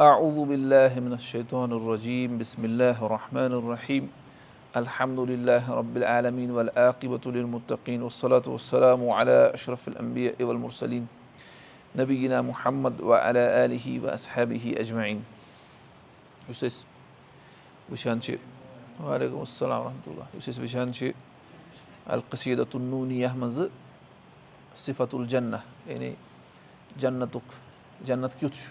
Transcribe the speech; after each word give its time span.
أعوذ 0.00 0.48
بالله 0.50 1.00
من 1.00 1.12
الشيطان 1.12 1.72
الرجيم 1.72 2.38
بسم 2.38 2.64
الله 2.64 2.98
الرحمن 3.06 3.52
الرحيم 3.62 4.10
الحمد 4.76 5.20
لله 5.20 5.70
رب 5.70 5.96
العالمين 5.96 6.50
والعاقبة 6.50 7.20
للمتقين 7.26 8.02
والصلاة 8.02 8.42
والسلام 8.46 9.10
على 9.10 9.54
أشرف 9.54 9.88
الأنبياء 9.88 10.42
والمرسلين 10.42 11.06
نبينا 11.96 12.42
محمد 12.42 13.00
وعلى 13.00 13.64
آله 13.64 13.86
وأصحابه 14.02 14.74
أجمعين 14.78 15.22
أسۍ 16.50 16.68
وٕچھان 17.90 18.20
چھِ 18.20 18.34
وعلیکُم 19.00 19.40
السلام 19.40 19.80
ورحمتہ 19.80 20.10
اللہ 20.10 20.36
یُس 20.36 20.98
چھِ 20.98 21.12
القصیٖدت 22.06 22.74
النوٗنی 22.74 23.22
یَتھ 23.22 23.36
منٛزٕ 23.36 23.68
صِفت 24.76 25.14
الجنّہ 25.14 25.56
یعنی 25.86 26.14
جنتُک 26.96 27.52
جنت 28.04 28.40
کیُتھ 28.40 28.56
چھُ 28.56 28.70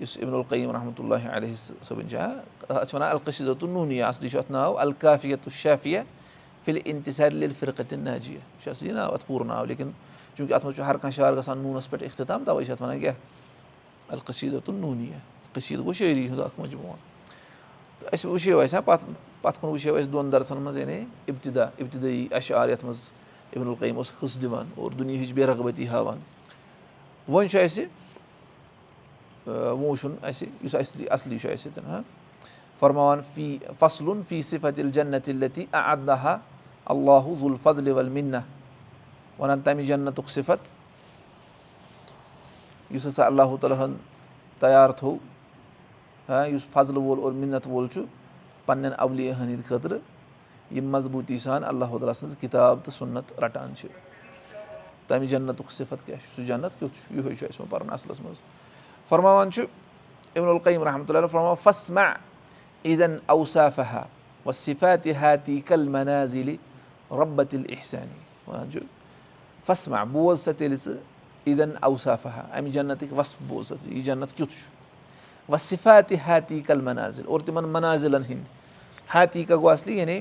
یُس 0.00 0.16
ابن 0.22 0.34
القیٖم 0.34 0.70
رحمتہ 0.76 1.02
اللہ 1.02 1.28
علیہ 1.36 1.54
صٲبٕنۍ 1.56 2.08
چھِ 2.10 2.16
اَتھ 2.16 2.88
چھِ 2.88 2.94
وَنان 2.94 3.10
القصیٖدت 3.10 3.64
النوٗنی 3.64 4.02
اَصلی 4.02 4.28
چھُ 4.28 4.38
اَتھ 4.38 4.52
ناو 4.52 4.78
الکافیت 4.78 5.46
الشافیہ 5.46 6.00
فِل 6.64 6.78
اِنتِصال 6.84 7.42
الفِرقت 7.42 7.92
ناجیہ 7.92 8.34
یہِ 8.34 8.62
چھُ 8.62 8.70
اَصلی 8.70 8.92
ناو 8.92 9.12
اَتھ 9.14 9.26
پوٗرٕ 9.26 9.46
ناو 9.46 9.64
لیکِن 9.64 9.90
چوٗنٛکہِ 10.36 10.54
اَتھ 10.54 10.64
منٛز 10.64 10.76
چھُ 10.76 10.84
ہر 10.86 10.96
کانٛہہ 10.96 11.16
شعر 11.16 11.36
گژھان 11.36 11.58
نوٗنَس 11.58 11.90
پٮ۪ٹھ 11.90 12.04
اختِتام 12.04 12.44
تَوَے 12.44 12.64
چھِ 12.64 12.72
اَتھ 12.72 12.82
وَنان 12.82 13.00
کیٛاہ 13.00 13.14
القصیٖدت 14.08 14.68
النوٗنیہ 14.70 15.18
قصیٖد 15.52 15.84
گوٚو 15.84 15.92
شٲعری 15.92 16.28
ہُنٛد 16.28 16.40
اکھ 16.40 16.60
مجموٗعہ 16.60 16.96
تہٕ 18.00 18.08
اَسہِ 18.12 18.30
وٕچھو 18.30 18.60
اَسہِ 18.60 18.74
ہا 18.76 18.80
پَتہٕ 18.80 19.14
پَتہٕ 19.42 19.60
کُن 19.60 19.70
وٕچھو 19.70 19.94
اَسہِ 19.96 20.12
دۄن 20.12 20.32
درسَن 20.32 20.58
منٛز 20.62 20.76
یعنی 20.76 21.04
اِبتِدا 21.28 21.64
اِبتِدٲیی 21.78 22.26
اَشعار 22.30 22.68
یَتھ 22.68 22.84
منٛز 22.84 23.10
ابن 23.56 23.68
القیٖم 23.68 23.96
اوس 23.96 24.12
حِصہٕ 24.22 24.42
دِوان 24.42 24.68
اور 24.76 24.90
دُنہِچ 24.98 25.32
بے 25.32 25.46
رغبتی 25.46 25.88
ہاوان 25.88 26.18
وۄنۍ 27.28 27.48
چھُ 27.50 27.62
اَسہِ 27.64 27.84
وٕچھُن 29.80 30.14
اَسہِ 30.22 30.48
یُس 30.64 30.74
اَسہِ 30.74 31.08
اَصلی 31.10 31.38
چھُ 31.38 31.50
اَسہِ 31.52 32.00
فرماوان 32.80 33.20
فی 33.34 33.56
فصلُن 33.78 34.20
فی 34.28 34.42
صِفت 34.42 34.78
الجنت 34.78 35.28
التی 35.28 35.64
اعدہ 35.72 36.36
اللہُ 36.84 37.34
ذُلفل 37.40 37.88
ولمِنہ 37.88 38.36
وَنان 39.38 39.60
تَمہِ 39.64 39.86
جنتُک 39.86 40.30
صِفت 40.30 40.68
یُس 42.94 43.06
ہسا 43.06 43.26
اللہُ 43.26 43.56
تعالیٰ 43.60 43.78
ہن 43.84 43.94
تیار 44.60 44.90
تھوٚو 44.98 45.16
ہا 46.28 46.44
یُس 46.46 46.66
فضلہٕ 46.72 47.02
وول 47.02 47.18
اور 47.22 47.32
مِنت 47.32 47.66
وول 47.66 47.88
چھُ 47.92 48.00
پنٕنٮ۪ن 48.66 48.92
اولِیا 48.98 49.34
ہٕنٛدِ 49.38 49.64
خٲطرٕ 49.68 49.98
یِم 50.76 50.90
مضبوٗطی 50.92 51.38
سان 51.38 51.64
اللہُ 51.64 51.98
تعالیٰ 51.98 52.14
سٕنٛز 52.14 52.36
کِتاب 52.40 52.78
تہٕ 52.84 52.94
سُنت 52.98 53.40
رَٹان 53.42 53.76
چھِ 53.76 53.88
تَمہِ 55.06 55.28
جنتُک 55.28 55.72
صِفت 55.72 56.06
کیاہ 56.06 56.18
چھُ 56.18 56.34
سُہ 56.36 56.46
جنت 56.46 56.78
کیُتھ 56.78 56.94
چھُ 56.96 57.14
یِہوے 57.16 57.34
چھُ 57.34 57.46
اَسہِ 57.48 57.60
وۄنۍ 57.60 57.70
پَرُن 57.70 57.92
اَصلَس 57.92 58.20
منٛز 58.20 58.42
فرماوان 59.10 59.50
چھُ 59.50 59.62
ابن 60.36 60.48
القیٖم 60.48 60.82
رحمتہ 60.82 61.12
اللہ 61.12 61.26
فرماوان 61.26 61.54
فسما 61.62 62.02
عیٖدن 62.84 63.16
اوصافا 63.26 64.02
و 64.46 64.52
صِفاتِ 64.52 65.14
ہاتی 65.20 65.60
کل 65.60 65.88
منازِلِ 65.88 66.54
رۄبت 67.10 67.54
الحسانی 67.54 68.20
وَنان 68.46 68.70
چھُ 68.72 68.78
فسما 69.66 70.04
بوز 70.12 70.40
سا 70.40 70.52
تیٚلہِ 70.52 70.78
ژٕ 70.84 70.94
عیٖدن 71.46 71.70
اوصافا 71.80 72.30
اَمہِ 72.30 72.72
جنتٕکۍ 72.72 73.12
وصف 73.16 73.42
بوز 73.48 73.68
سا 73.68 73.74
ژٕ 73.84 73.92
یہِ 73.92 74.04
جنت 74.04 74.36
کیُتھ 74.36 74.52
چھُ 74.52 75.52
و 75.52 75.56
صِفاتِ 75.56 76.16
ہاتی 76.26 76.60
کل 76.66 76.80
منازِل 76.80 77.22
اور 77.26 77.40
تِمن 77.46 77.68
منازِلن 77.68 78.22
ہٕنٛدۍ 78.22 79.14
ہاتیٖکا 79.14 79.56
گوٚو 79.56 79.70
اَصلی 79.70 79.98
یعنی 79.98 80.20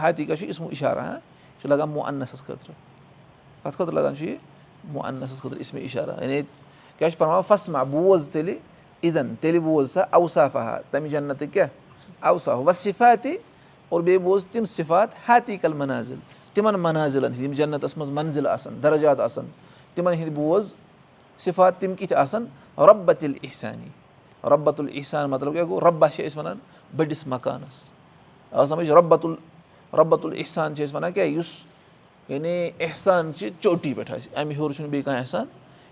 ہاتیٖکا 0.00 0.36
چھُ 0.36 0.48
اِسمو 0.48 0.68
اِشارا 0.68 1.04
ہا 1.08 1.14
یہِ 1.14 1.60
چھُ 1.60 1.68
لگان 1.68 1.88
مُنسس 1.88 2.42
چھُ 6.94 6.98
کیاہ 6.98 7.10
چھُ 7.10 7.18
فرماوان 7.18 7.42
فسما 7.48 7.82
بوز 7.82 8.28
تیٚلہِ 8.32 8.56
عیٖدن 9.02 9.34
تیٚلہِ 9.40 9.60
بوز 9.62 9.90
سا 9.92 10.00
اوصافا 10.10 10.80
تَمہِ 10.90 11.10
جنتٕکۍ 11.10 11.52
کیاہ 11.52 11.66
اوصاف 12.28 12.68
و 12.68 12.72
صِفاتِ 12.72 13.36
اور 13.88 14.00
بیٚیہِ 14.02 14.20
بوز 14.22 14.44
تِم 14.52 14.64
صِفات 14.64 15.08
ہاتی 15.28 15.56
کل 15.56 15.72
منازِل 15.72 16.18
تِمن 16.54 16.74
منازِلن. 16.80 17.32
ہٕنٛدۍ 17.32 17.44
یِم 17.44 17.52
جنتس 17.52 17.96
منٛز 17.96 18.10
منزِل 18.10 18.46
آسان 18.46 18.82
درجات 18.82 19.20
آسان 19.20 19.46
تِمن 19.94 20.12
ہٕنٛدۍ 20.12 20.34
بوز 20.34 20.74
صِفات 21.38 21.80
تِم 21.80 21.94
کِتھ 21.94 22.12
آسان 22.12 22.46
رۄبت 22.78 23.24
الحسانی 23.24 23.88
رۄبت 24.50 24.80
الحسان 24.80 25.30
مطلب 25.30 25.52
کیاہ 25.52 25.64
گوٚو 25.64 25.80
رۄبا 25.80 26.08
چھِ 26.08 26.26
أسۍ 26.26 26.38
وَنان 26.38 26.58
بٔڑِس 26.96 27.26
مکانس 27.26 27.92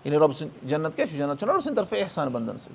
یعنی 0.04 0.16
احسان 0.16 0.30
احسان 0.30 0.30
رۄبہٕ 0.30 0.38
سٕنٛدۍ 0.38 0.68
جنت 0.68 0.96
کیاہ 0.96 1.06
چھُ؟ 1.06 1.18
جنت 1.18 1.38
چھُنہ 1.38 1.52
رۄبہٕ 1.52 1.64
سٕنٛدِ 1.64 1.76
طرفہٕ 1.76 2.02
احسان 2.02 2.28
بنٛدن 2.28 2.58
سۭتۍ۔ 2.58 2.74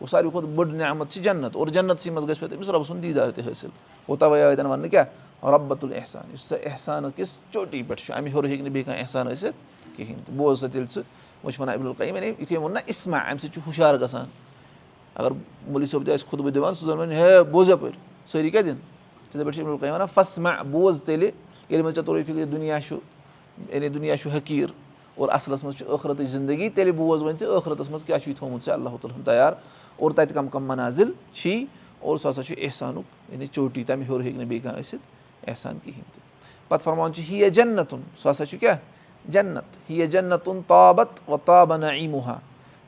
گوٚو 0.00 0.06
ساروی 0.06 0.30
کھۄتہٕ 0.30 0.54
بٔڑ 0.54 0.66
نعمت 0.66 1.10
چھِ 1.10 1.22
جنت۔ 1.22 1.56
اور 1.56 1.66
جنتسٕے 1.66 2.10
منٛز 2.10 2.28
گژھِ 2.28 2.40
پَتہٕ 2.40 2.56
أمِس 2.56 2.68
رۄبہٕ 2.68 2.84
سُنٛد 2.84 3.02
دیٖدار 3.02 3.30
تہِ 3.30 3.48
حٲصِل۔ 3.48 3.68
گوٚو 4.08 4.16
تَوے 4.16 4.56
تَن 4.56 4.66
وَننہٕ 4.66 4.90
کیاہ؟ 4.90 5.04
رۄبت 5.44 5.84
الحسان 5.84 6.22
یُس 6.32 6.40
سۄ 6.40 6.56
احسان 6.64 7.04
کِس 7.16 7.38
چوٹی 7.50 7.82
پٮ۪ٹھ 7.82 8.02
چھُ 8.02 8.14
اَمہِ 8.14 8.28
ہیوٚر 8.28 8.44
ہیٚکہِ 8.44 8.62
نہٕ 8.62 8.72
بیٚیہِ 8.72 8.86
کانٛہہ 8.86 9.02
احسان 9.02 9.26
ٲسِتھ 9.26 9.56
کِہینۍ 9.96 10.18
تہِ۔ 10.26 10.36
بوز 10.36 10.60
سا 10.60 10.66
تیٚلہِ 10.66 10.90
ژٕ 10.94 11.02
وۄنۍ 11.44 11.52
چھِ 11.52 11.60
وَنان 11.60 11.74
عبدل 11.74 11.86
القیٖم 11.86 12.16
یعنی 12.16 12.32
یِتھُے 12.38 12.58
ووٚن 12.58 12.74
نہ 12.74 12.78
اِسما 12.86 13.18
اَمہِ 13.18 13.40
سۭتۍ 13.40 13.54
چھُ 13.54 13.60
ہُشار 13.68 13.94
گژھان۔ 13.94 14.26
اَگر 15.14 15.30
مولوی 15.66 15.86
صٲب 15.86 16.04
تہِ 16.04 16.14
آسہِ 16.14 16.28
خُطبہٕ 16.28 16.52
دِوان 16.52 16.74
سُہ 16.74 16.86
زَن 16.86 16.98
وَنہِ 16.98 17.14
ہے 17.14 17.42
بوز 17.42 17.70
یَپٲرۍ 17.70 17.98
سٲری 18.26 18.50
کیاہ 18.50 18.62
دِنۍ 18.62 18.78
تِتھٕے 19.26 19.44
پٲٹھۍ 19.44 19.58
چھِ 19.58 19.66
القیٖم 19.66 19.94
وَنان 19.94 20.08
فسما 20.14 20.62
بوز 20.62 21.02
تیٚلہِ 21.02 21.30
ییٚلہِ 21.70 21.84
وۄنۍ 21.84 21.94
ژےٚ 21.94 22.04
توٚرُے 22.04 22.22
فِکرِ 22.22 22.52
دُنیا 22.52 22.80
چھُ 22.80 22.96
یعنی 23.68 23.88
دُنیا 23.88 24.16
چھُ 24.16 24.30
حقیٖر 24.36 24.70
اور 25.14 25.28
اَصلَس 25.28 25.64
منٛز 25.64 25.78
چھُ 25.78 25.86
ٲخرتٕچ 25.86 26.28
زندگی 26.28 26.68
تیٚلہِ 26.68 26.94
بوز 26.94 27.22
وۄنۍ 27.22 27.36
ژےٚ 27.38 27.48
ٲخرتَس 27.48 27.90
منٛز 27.90 28.04
کیاہ 28.04 28.18
چھُے 28.18 28.32
تھومُت 28.38 28.64
ژےٚ 28.64 28.74
اللہ 28.74 28.88
تعالیٰ 28.88 29.16
ہن 29.16 29.22
تَیار۔ 29.22 29.52
اور 29.96 30.10
تَتہِ 30.10 30.34
کَم 30.34 30.48
کَم 30.48 30.64
مَنازِل 30.64 31.12
چھی۔ 31.32 31.66
اور 32.00 32.18
سُہ 32.18 32.30
ہسا 32.30 32.42
چھُ 32.42 32.54
احسانُک 32.58 33.32
یعنی 33.32 33.46
چوٹی 33.46 33.84
تَمہِ 33.84 34.04
ہیوٚر 34.04 34.20
ہیٚکہِ 34.20 34.38
نہٕ 34.38 34.48
بیٚیہِ 34.48 34.62
کانٛہہ 34.62 34.80
ٲسِتھ 34.80 35.02
احسان 35.48 35.78
کِہینۍ 35.84 36.12
تہِ 36.12 36.20
پَتہٕ 36.68 36.84
فرماوان 36.84 37.12
چھُ 37.12 37.22
ہِیا 37.22 37.48
جنتُن 37.48 38.00
سُہ 38.22 38.30
ہسا 38.30 38.46
چھُ 38.46 38.58
کیاہ 38.60 38.76
جنت۔ 39.28 39.90
ہِیا 39.90 40.06
جنتُن 40.06 40.60
تابت 40.66 41.30
و 41.30 41.36
تابہ 41.36 41.76
نہ 41.76 41.86
ایٖمُہا 41.86 42.38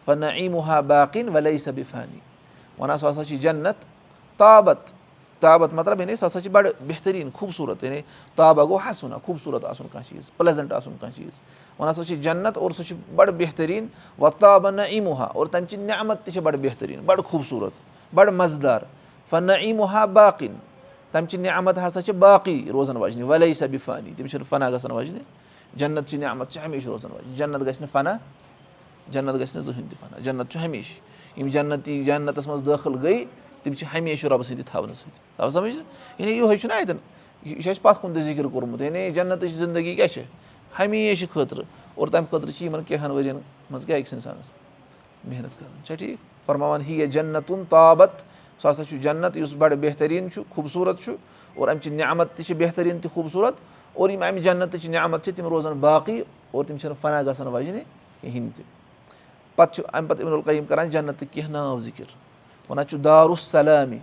فنہ 0.04 0.26
ایٖمُہا 0.26 0.80
باقٕنۍ 0.80 1.34
وَلے 1.34 1.56
وَنان 2.78 2.98
سُہ 2.98 3.10
ہسا 3.10 3.24
چھِ 3.24 3.36
جنت 3.36 3.84
تابت 4.36 4.92
تابت 5.44 5.75
مطلب 5.75 6.00
یعنی 6.00 6.16
سُہ 6.16 6.27
ہسا 6.27 6.41
چھِ 6.41 6.50
بَڑٕ 6.50 6.71
بہتریٖن 6.87 7.28
خوٗبصوٗرت 7.34 7.84
یعنی 7.84 8.00
تابہ 8.37 8.65
گوٚو 8.69 8.78
حسُن 8.87 9.12
خوٗبصوٗرت 9.25 9.65
آسُن 9.65 9.87
کانٛہہ 9.93 10.09
چیٖز 10.09 10.31
پٕلیزنٹ 10.37 10.72
آسُن 10.72 10.93
کانٛہہ 11.00 11.16
چیٖز. 11.16 11.41
وَنان 11.78 11.94
سا 11.94 12.05
چھِ 12.05 12.22
جنت 12.22 12.59
اور 12.59 12.71
سُہ 12.71 12.82
چھِ 12.82 12.97
بَڑٕ 13.15 13.32
بہتریٖن 13.38 13.87
وۄتابہ 14.19 14.71
نہ 14.71 14.83
ایٖمُہا 14.83 15.25
اور 15.34 15.47
تَمہِ 15.47 15.69
چہِ 15.71 15.78
نعمت 15.78 16.25
تہِ 16.25 16.33
چھِ 16.33 16.43
بَڑٕ 16.43 16.59
بہتریٖن 16.62 17.00
بَڑٕ 17.06 17.25
خوٗبصوٗرت 17.25 17.75
بَڑٕ 18.15 18.33
مَزٕدار. 18.33 18.81
فنہ 19.31 19.53
ایٖمُہا 19.53 20.04
باقٕنۍ 20.04 20.56
تَمہِ 21.12 21.28
چہِ 21.31 21.41
نعمت 21.41 21.78
ہسا 21.87 22.03
چھِ 22.03 22.12
باقٕے 22.25 22.71
روزان 22.72 22.97
وجنہِ 22.97 23.25
وَلے 23.28 23.54
سا 23.54 23.66
بِفانی 23.71 24.12
تِم 24.16 24.27
چھِنہٕ 24.27 24.49
فنا 24.49 24.71
گژھان 24.71 24.93
وجنہِ 24.93 25.22
جنت 25.78 26.09
چہِ 26.09 26.21
نعمت 26.21 26.50
چھِ 26.53 26.65
ہمیشہِ 26.65 26.88
روزان 26.91 27.12
وجنہِ 27.12 27.37
جنت 27.38 27.60
گژھِ 27.66 27.81
نہٕ 27.81 27.93
فنا 27.93 28.16
جنت 29.12 29.34
گژھِ 29.41 29.54
نہٕ 29.56 29.65
زٕہٕنۍ 29.65 29.88
تہِ 29.91 29.99
فنا. 30.00 30.19
جنت 30.25 30.50
چھُ 30.53 30.65
ہمیشہِ 30.65 31.41
یِم 31.41 31.49
جنتی 31.54 32.03
جنتس 32.04 32.47
منٛز 32.47 32.66
دٲخل 32.66 32.94
گٔے 33.03 33.25
تِم 33.64 33.75
چھِ 33.75 33.98
ہمیشہِ 33.98 34.30
رۄبہٕ 34.30 34.42
سٕنٛدِ 34.42 34.64
تھاونہٕ 34.66 34.94
سۭتۍ. 34.94 35.20
تَوے 35.36 35.50
سَمجھ 35.50 35.75
یعنی 36.19 36.32
یِہوے 36.32 36.56
چھُنہ 36.56 36.72
اَتٮ۪ن 36.72 36.97
یہِ 37.42 37.62
چھُ 37.62 37.70
اَسہِ 37.70 37.82
پَتھ 37.82 38.00
کُن 38.00 38.14
تہِ 38.14 38.22
ذِکِر 38.22 38.44
کوٚرمُت 38.44 38.80
یعنی 38.80 39.10
جنتٕچ 39.10 39.50
زندگی 39.50 39.94
کیاہ 39.94 40.06
چھِ؟ 40.06 40.22
ہمیشہِ 40.78 41.28
خٲطرٕ 41.28 41.64
اور 41.94 42.08
تَمہِ 42.08 42.30
خٲطرٕ 42.30 42.50
چھِ 42.50 42.64
یِمن 42.66 42.82
کینٛہہ 42.82 43.06
ہن 43.06 43.10
ؤرین 43.10 43.36
منٛز 43.70 43.86
کیاہ 43.86 43.98
أکِس 43.98 44.12
اِنسانَس 44.12 44.50
محنت 45.24 45.60
کَرٕنۍ؟ 45.60 45.84
چھا 45.84 45.94
ٹھیٖک؟ 45.94 46.47
فرماوان 46.47 46.80
ہِیا 46.80 47.06
جنتُن 47.06 47.62
تابت 47.69 48.22
سُہ 48.62 48.70
ہسا 48.70 48.84
چھُ 48.84 48.98
جنت 49.03 49.36
یُس 49.36 49.54
بَڑٕ 49.58 49.76
بہتریٖن 49.76 50.30
چھُ 50.30 50.42
خوٗبصوٗرت 50.50 51.00
چھُ 51.00 51.12
اور 51.54 51.69
اَمہِ 51.69 51.82
چہِ 51.82 51.92
نعمت 51.92 52.36
تہِ 52.36 52.44
چھِ 52.47 52.56
بہتریٖن 52.56 52.98
تہِ 52.98 53.10
خوٗبصوٗرت 53.10 53.54
اور 53.92 54.10
یِم 54.10 54.22
اَمہِ 54.22 54.42
جنتٕچ 54.42 54.88
نعمت 54.88 55.24
چھِ 55.24 55.34
تِم 55.36 55.47
روزان 55.47 55.72
باقٕے 55.72 56.22
اور 56.50 56.64
تِم 56.64 56.76
چھِنہٕ 56.76 56.97
فنا 57.00 57.22
گژھان 57.22 57.47
وجنہِ 57.47 57.82
کِہینۍ 58.20 58.50
تہِ۔ 58.56 58.64
پَتہٕ 59.56 59.74
چھُ 59.74 59.82
اَمہِ 59.92 60.10
پَتہٕ 60.10 60.26
القیٖم 60.26 60.64
کران 60.64 60.91
جنتٕکۍ 60.91 61.32
کینٛہہ 61.32 61.50
ناو 61.50 61.78
ذِکِر 61.78 62.04
وَنان 62.69 62.87
چھُ 62.87 62.99
دارُسلامی 63.05 63.99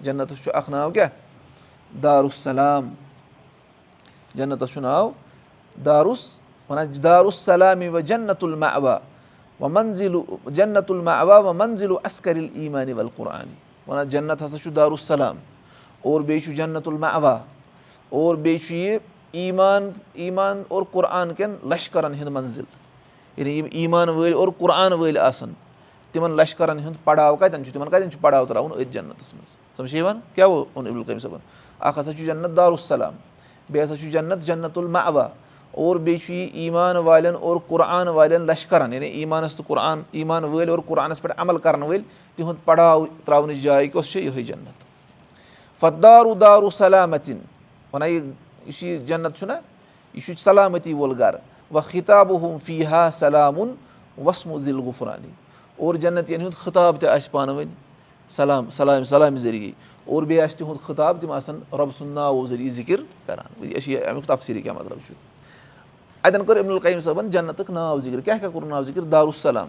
جنتَس 0.00 0.44
چھُ 0.44 0.50
اکھ 0.54 0.70
ناو 0.70 0.90
کیاہ 0.90 1.08
دارُسلام 2.02 2.94
جنتَس 4.34 4.72
چھُ 4.72 4.80
ناو 4.80 5.10
دارُس 5.84 6.22
وَنان 6.68 6.86
دارُسلامی 7.02 7.88
و 7.88 8.00
جنت 8.00 8.44
المعوا 8.44 8.98
و 9.60 9.68
منزِل 9.68 10.14
جنت 10.46 10.90
المعوا 10.90 11.38
و 11.38 11.52
منزِل 11.52 11.92
اسکر 12.04 12.36
ایٖمانِ 12.36 12.92
ول 12.92 13.08
قرآنِ 13.16 13.48
وَنان 13.86 14.08
جنت 14.08 14.42
ہسا 14.42 14.58
چھُ 14.58 14.70
دارُسلام 14.76 15.36
اور 16.02 16.20
بیٚیہِ 16.20 16.44
چھُ 16.44 16.54
جنت 16.54 16.88
المعوا 16.88 17.38
اور 18.08 18.34
بیٚیہِ 18.34 18.60
چھُ 18.66 18.74
یہِ 18.74 18.98
ایٖمان 19.32 19.90
ایٖمان 20.12 20.62
اور 20.68 20.82
قرآن 20.92 21.34
کٮ۪ن 21.34 21.56
لشکرن 21.70 22.14
ہُنٛد 22.14 22.28
منزِل 22.28 22.64
یعنی 23.36 23.58
یِم 23.58 23.66
ایٖمان 23.70 24.08
وٲلۍ 24.08 24.34
اور 24.34 24.48
قرآن 24.58 24.92
وٲلۍ 24.92 25.18
آسان 25.18 25.52
تِمن 26.12 26.30
لشکرن 26.30 26.78
ہُنٛد 26.78 27.04
پڑاو 27.04 27.36
کَتٮ۪ن 27.36 27.64
چھُ؟ 27.64 27.72
تِمن 27.72 27.88
کَتٮ۪ن 27.90 28.10
چھُ 28.10 28.20
پڑاو 28.20 28.46
تراوُن 28.46 28.72
أتھۍ 28.72 28.92
جنتس 28.92 29.34
منٛز۔ 29.34 29.56
سَمجھ 29.76 29.94
یِوان؟ 29.94 30.20
کیاہ 30.34 30.48
ووٚن 30.48 30.86
عبدالقیٖم 30.86 31.18
صٲبن؟ 31.18 31.38
اکھ 31.78 31.98
ہسا 31.98 32.12
چھُ 32.12 32.24
جنت 32.26 32.56
دارُسلام 32.56 33.14
بیٚیہِ 33.70 33.86
ہسا 33.86 33.96
چھُ 33.96 34.10
جنت 34.10 34.46
جنت 34.46 34.78
المعوا 34.78 35.28
اور 35.72 35.96
بیٚیہِ 35.96 36.20
چھُ 36.20 36.34
یہِ 36.34 36.48
ایٖمان 36.52 36.96
والٮ۪ن 36.96 37.34
اور 37.40 37.56
قرآن 37.66 38.08
والٮ۪ن 38.08 38.46
لشکَرَن 38.46 38.92
یعنی 38.92 39.06
ایٖمانَس 39.06 39.54
تہٕ 39.56 39.66
قرآن 39.66 40.02
ایٖمان 40.12 40.44
وٲلۍ 40.44 40.68
اور 40.68 40.78
قرآنَس 40.86 41.22
پٮ۪ٹھ 41.22 41.40
عمل 41.40 41.58
کَرَن 41.58 41.82
وٲلۍ 41.82 42.02
تِہُنٛد 42.36 42.64
پڑاو 42.64 43.06
ترٛاونٕچ 43.24 43.56
جاے 43.56 43.88
کۄس 43.88 44.12
چھےٚ 44.12 44.24
یِہوٚے 44.24 44.42
جنت۔ 44.42 44.84
فدارُ 45.80 46.40
دارُ 46.40 46.70
سلامتِن 46.72 47.38
وَنان 47.92 48.10
یہِ 48.10 48.22
یُس 48.66 48.82
یہِ 48.82 49.06
جنت 49.06 49.36
چھُنہ 49.38 49.52
یہِ 50.14 50.22
چھُ 50.24 50.34
سلامتی 50.38 50.92
وول 50.92 51.18
گرٕ 51.18 51.38
وَ 51.74 51.80
خِتابہٕ 51.80 52.38
ہُم 52.40 52.56
فی 52.64 52.84
ہا 52.86 53.08
سلامُن 53.12 53.74
وسمُ 54.24 54.64
دِل 54.64 54.78
غُفرانی 54.78 55.30
اور 55.76 55.94
جنتِین 55.94 56.40
ہُنٛد 56.40 56.54
خطاب 56.54 57.00
تہِ 57.00 57.08
آسہِ 57.08 57.30
پانہٕ 57.30 57.56
ؤنۍ 57.56 57.70
سلام 58.30 58.70
سلام 58.70 59.04
سلامہِ 59.04 59.38
ذٔریعے 59.38 59.70
اور 60.04 60.22
بیٚیہِ 60.22 60.44
آسہِ 60.44 60.58
تِہُنٛد 60.58 60.86
خطاب 60.86 61.20
تِم 61.20 61.30
آسَن 61.32 61.58
رۄبہٕ 61.72 61.96
سُنٛد 61.98 62.14
ناوو 62.14 62.44
ذٔریعہٕ 62.46 62.74
ذِکِر 62.74 63.00
کَران 63.26 63.80
چھِ 63.80 63.92
یہِ 63.92 64.06
اَمیُک 64.08 64.26
تفصیٖلی 64.26 64.62
کیٛاہ 64.62 64.76
مطلب 64.76 64.98
چھُ 65.06 65.14
اَتٮ۪ن 66.24 66.44
کٔر 66.44 66.60
عبدُل 66.60 66.72
القیٖم 66.72 67.00
صٲبَن 67.00 67.30
جنتُک 67.30 67.70
ناو 67.70 67.98
ذِکِر 68.00 68.20
کیٛاہ 68.20 68.38
کیٛاہ 68.38 68.52
کوٚر 68.52 68.66
ناو 68.66 68.82
ذِکِر 68.82 69.02
دارُالسلام 69.02 69.68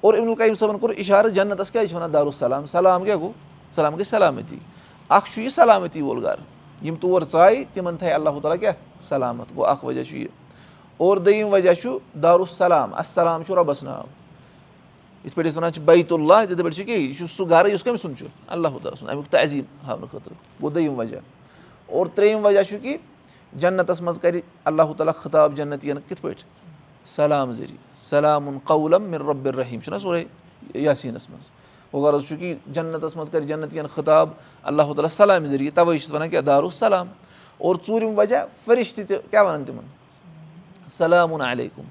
اور 0.00 0.14
عبدُل 0.14 0.28
القیٖم 0.28 0.54
صٲبَن 0.54 0.78
کوٚر 0.78 0.94
اِشارٕ 0.96 1.28
جنتَس 1.34 1.70
کیٛازِ 1.70 1.88
چھِ 1.88 1.96
وَنان 1.96 2.12
دارُالسلام 2.12 2.66
سلام 2.66 3.04
کیٛاہ 3.04 3.18
گوٚو 3.18 3.32
سلام 3.74 3.94
گٔے 3.96 4.04
سلامتی 4.04 4.58
اَکھ 5.08 5.30
چھُ 5.34 5.42
یہِ 5.42 5.50
سلامتی 5.52 6.02
وول 6.02 6.22
گرٕ 6.24 6.84
یِم 6.84 6.94
تور 7.00 7.22
ژایہِ 7.32 7.64
تِمن 7.72 7.96
تھایہِ 7.96 8.14
اللہ 8.14 8.38
تعالیٰ 8.42 8.60
کیٛاہ 8.60 9.04
سلامت 9.08 9.56
گوٚو 9.56 9.66
اکھ 9.66 9.84
وجہ 9.84 10.02
چھُ 10.04 10.18
یہِ 10.18 10.28
اور 10.96 11.16
دوٚیِم 11.16 11.52
وجہ 11.52 11.74
چھُ 11.74 11.98
دارُالسلام 12.22 12.94
اَسلام 12.94 13.42
چھُ 13.44 13.54
رۄبَس 13.54 13.82
ناو 13.82 14.02
یِتھ 15.24 15.34
پٲٹھۍ 15.34 15.48
أسۍ 15.48 15.56
وَنان 15.56 15.72
چھِ 15.72 15.82
بیت 15.84 16.12
اللہ 16.12 16.44
تِتھَے 16.48 16.62
پٲٹھۍ 16.62 16.76
چھُ 16.76 16.84
کیٛاہ 16.86 17.00
یہِ 17.00 17.16
چھُ 17.18 17.26
سُہ 17.28 17.48
گرٕ 17.50 17.70
یُس 17.70 17.84
کٔمۍ 17.84 17.96
سُنٛد 18.02 18.18
چھُ 18.18 18.26
اللہ 18.46 18.68
تعالیٰ 18.82 18.98
سُنٛد 18.98 19.10
اَمیُک 19.10 19.30
تعظیٖم 19.30 19.86
ہاونہٕ 19.86 20.08
خٲطرٕ 20.10 20.34
گوٚو 20.60 20.70
دوٚیِم 20.70 20.98
وجہ 20.98 21.18
اور 21.86 22.06
ترٛیٚیِم 22.14 22.44
وجہ 22.44 22.62
چھُ 22.68 22.76
کہِ 22.82 22.96
جنتَس 23.52 24.00
منٛز 24.00 24.20
کَرِ 24.20 24.40
اللہ 24.64 24.92
تعالیٰ 24.96 25.14
خطاب 25.22 25.56
جنتِین 25.56 25.98
کِتھ 26.08 26.22
پٲٹھۍ 26.22 26.44
سلام 27.06 27.52
ذٔریعہٕ 27.52 27.96
سلامُن 27.96 28.58
قولم 28.64 29.02
مِر 29.10 29.20
رۄبِر 29.20 29.54
رحیٖم 29.54 29.80
چھُنہ 29.80 29.98
سورُے 29.98 30.24
یاسیٖنَس 30.74 31.30
منٛز 31.30 31.48
گوٚو 31.92 32.06
غرض 32.06 32.26
چھُ 32.28 32.38
کہِ 32.38 32.54
جنتَس 32.74 33.16
منٛز 33.16 33.30
کَرِ 33.30 33.48
جنتِین 33.48 33.86
خطاب 33.94 34.28
اللہ 34.62 34.82
تعالیٰ 34.82 35.10
سلامہِ 35.10 35.48
ذٔریعہٕ 35.48 35.74
تَوَے 35.76 35.98
چھِس 35.98 36.12
وَنان 36.12 36.28
کیٛاہ 36.30 36.44
دارُالسلام 36.44 37.08
اور 37.58 37.76
ژوٗرِم 37.86 38.18
وجہ 38.18 38.44
فرِشتہٕ 38.64 39.06
تہِ 39.08 39.16
کیٛاہ 39.30 39.44
وَنان 39.44 39.64
تِمن 39.64 39.86
سلامُن 40.88 41.40
علیکُم 41.40 41.84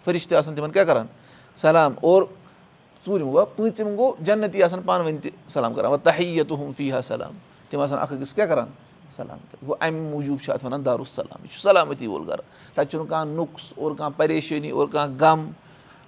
ژوٗرِم 3.06 3.32
گوٚو 3.32 3.46
پوٗژِم 3.56 3.96
گوٚو 3.98 4.14
جنتی 4.26 4.64
آسان 4.64 4.82
پانہٕ 4.86 5.06
ؤنۍ 5.06 5.22
تہِ 5.24 5.32
سلام 5.48 5.74
کران 5.74 5.92
وۄنۍ 5.92 6.04
تحیت 6.04 6.52
ہُم 6.52 6.72
فی 6.78 6.92
ہا 6.92 7.02
سلام 7.02 7.34
تِم 7.70 7.80
آسان 7.82 8.00
اکھ 8.00 8.14
أکِس 8.14 8.34
کیٛاہ 8.34 8.48
کران 8.50 8.68
سلام 9.16 9.38
گوٚو 9.68 9.76
اَمہِ 9.82 10.00
موٗجوٗب 10.12 10.40
چھِ 10.44 10.54
اَتھ 10.54 10.66
وَنان 10.66 10.86
دارُالسلام 10.86 11.44
یہِ 11.44 11.52
چھُ 11.52 11.62
سلامتی 11.62 12.08
وول 12.08 12.28
گرٕ 12.28 12.44
تَتہِ 12.76 12.90
چھُنہٕ 12.92 13.10
کانٛہہ 13.10 13.36
نۄقُس 13.36 13.74
اور 13.76 13.92
کانٛہہ 13.98 14.18
پریشٲنی 14.18 14.70
اور 14.70 14.88
کانٛہہ 14.88 15.18
غم 15.22 15.50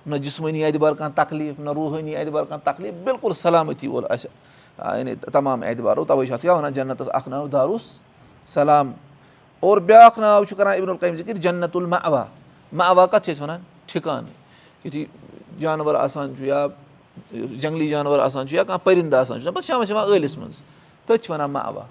نہ 0.05 0.15
جِسمٲنی 0.15 0.63
اعتبار 0.65 0.93
کانٛہہ 0.93 1.23
تکلیٖف 1.23 1.59
نہ 1.59 1.69
روٗحٲنی 1.69 2.15
اعتبار 2.15 2.43
کانٛہہ 2.49 2.71
تکلیٖف 2.71 2.95
بِلکُل 3.05 3.33
سلامتی 3.33 3.87
وول 3.87 4.05
آسہِ 4.09 4.29
یعنی 4.97 5.15
تمام 5.31 5.63
اعتبارو 5.63 6.05
تَوَے 6.05 6.25
چھُ 6.25 6.33
اَتھ 6.33 6.41
کیٛاہ 6.41 6.57
وَنان 6.57 6.73
جنتَس 6.73 7.09
اکھ 7.13 7.29
ناو 7.29 7.47
دارُالسلام 7.47 8.91
اور 9.59 9.77
بیٛاکھ 9.77 10.19
ناو 10.19 10.43
چھُ 10.43 10.57
کران 10.57 10.77
اِبن 10.77 10.89
القیٖم 10.89 11.15
ذِکِر 11.15 11.37
جنت 11.47 11.75
المعوا 11.75 12.23
معوا 12.71 13.05
کَتھ 13.05 13.25
چھِ 13.25 13.31
أسۍ 13.31 13.41
وَنان 13.41 13.59
ٹھِکانہٕ 13.87 14.85
یُتھُے 14.85 15.05
جانوَر 15.59 15.95
آسان 15.95 16.33
چھُ 16.37 16.45
یا 16.45 16.65
جنٛگلی 17.31 17.87
جانوَر 17.87 18.19
آسان 18.19 18.47
چھُ 18.47 18.55
یا 18.55 18.63
کانٛہہ 18.63 18.85
پٔرِندٕ 18.85 19.13
آسان 19.19 19.39
چھُ 19.39 19.51
پَتہٕ 19.53 19.67
شامَس 19.67 19.89
یِوان 19.91 20.09
ٲلِس 20.11 20.37
منٛز. 20.37 20.61
تٔتھۍ 21.05 21.23
چھِ 21.23 21.31
وَنان 21.31 21.51
معوا 21.51 21.83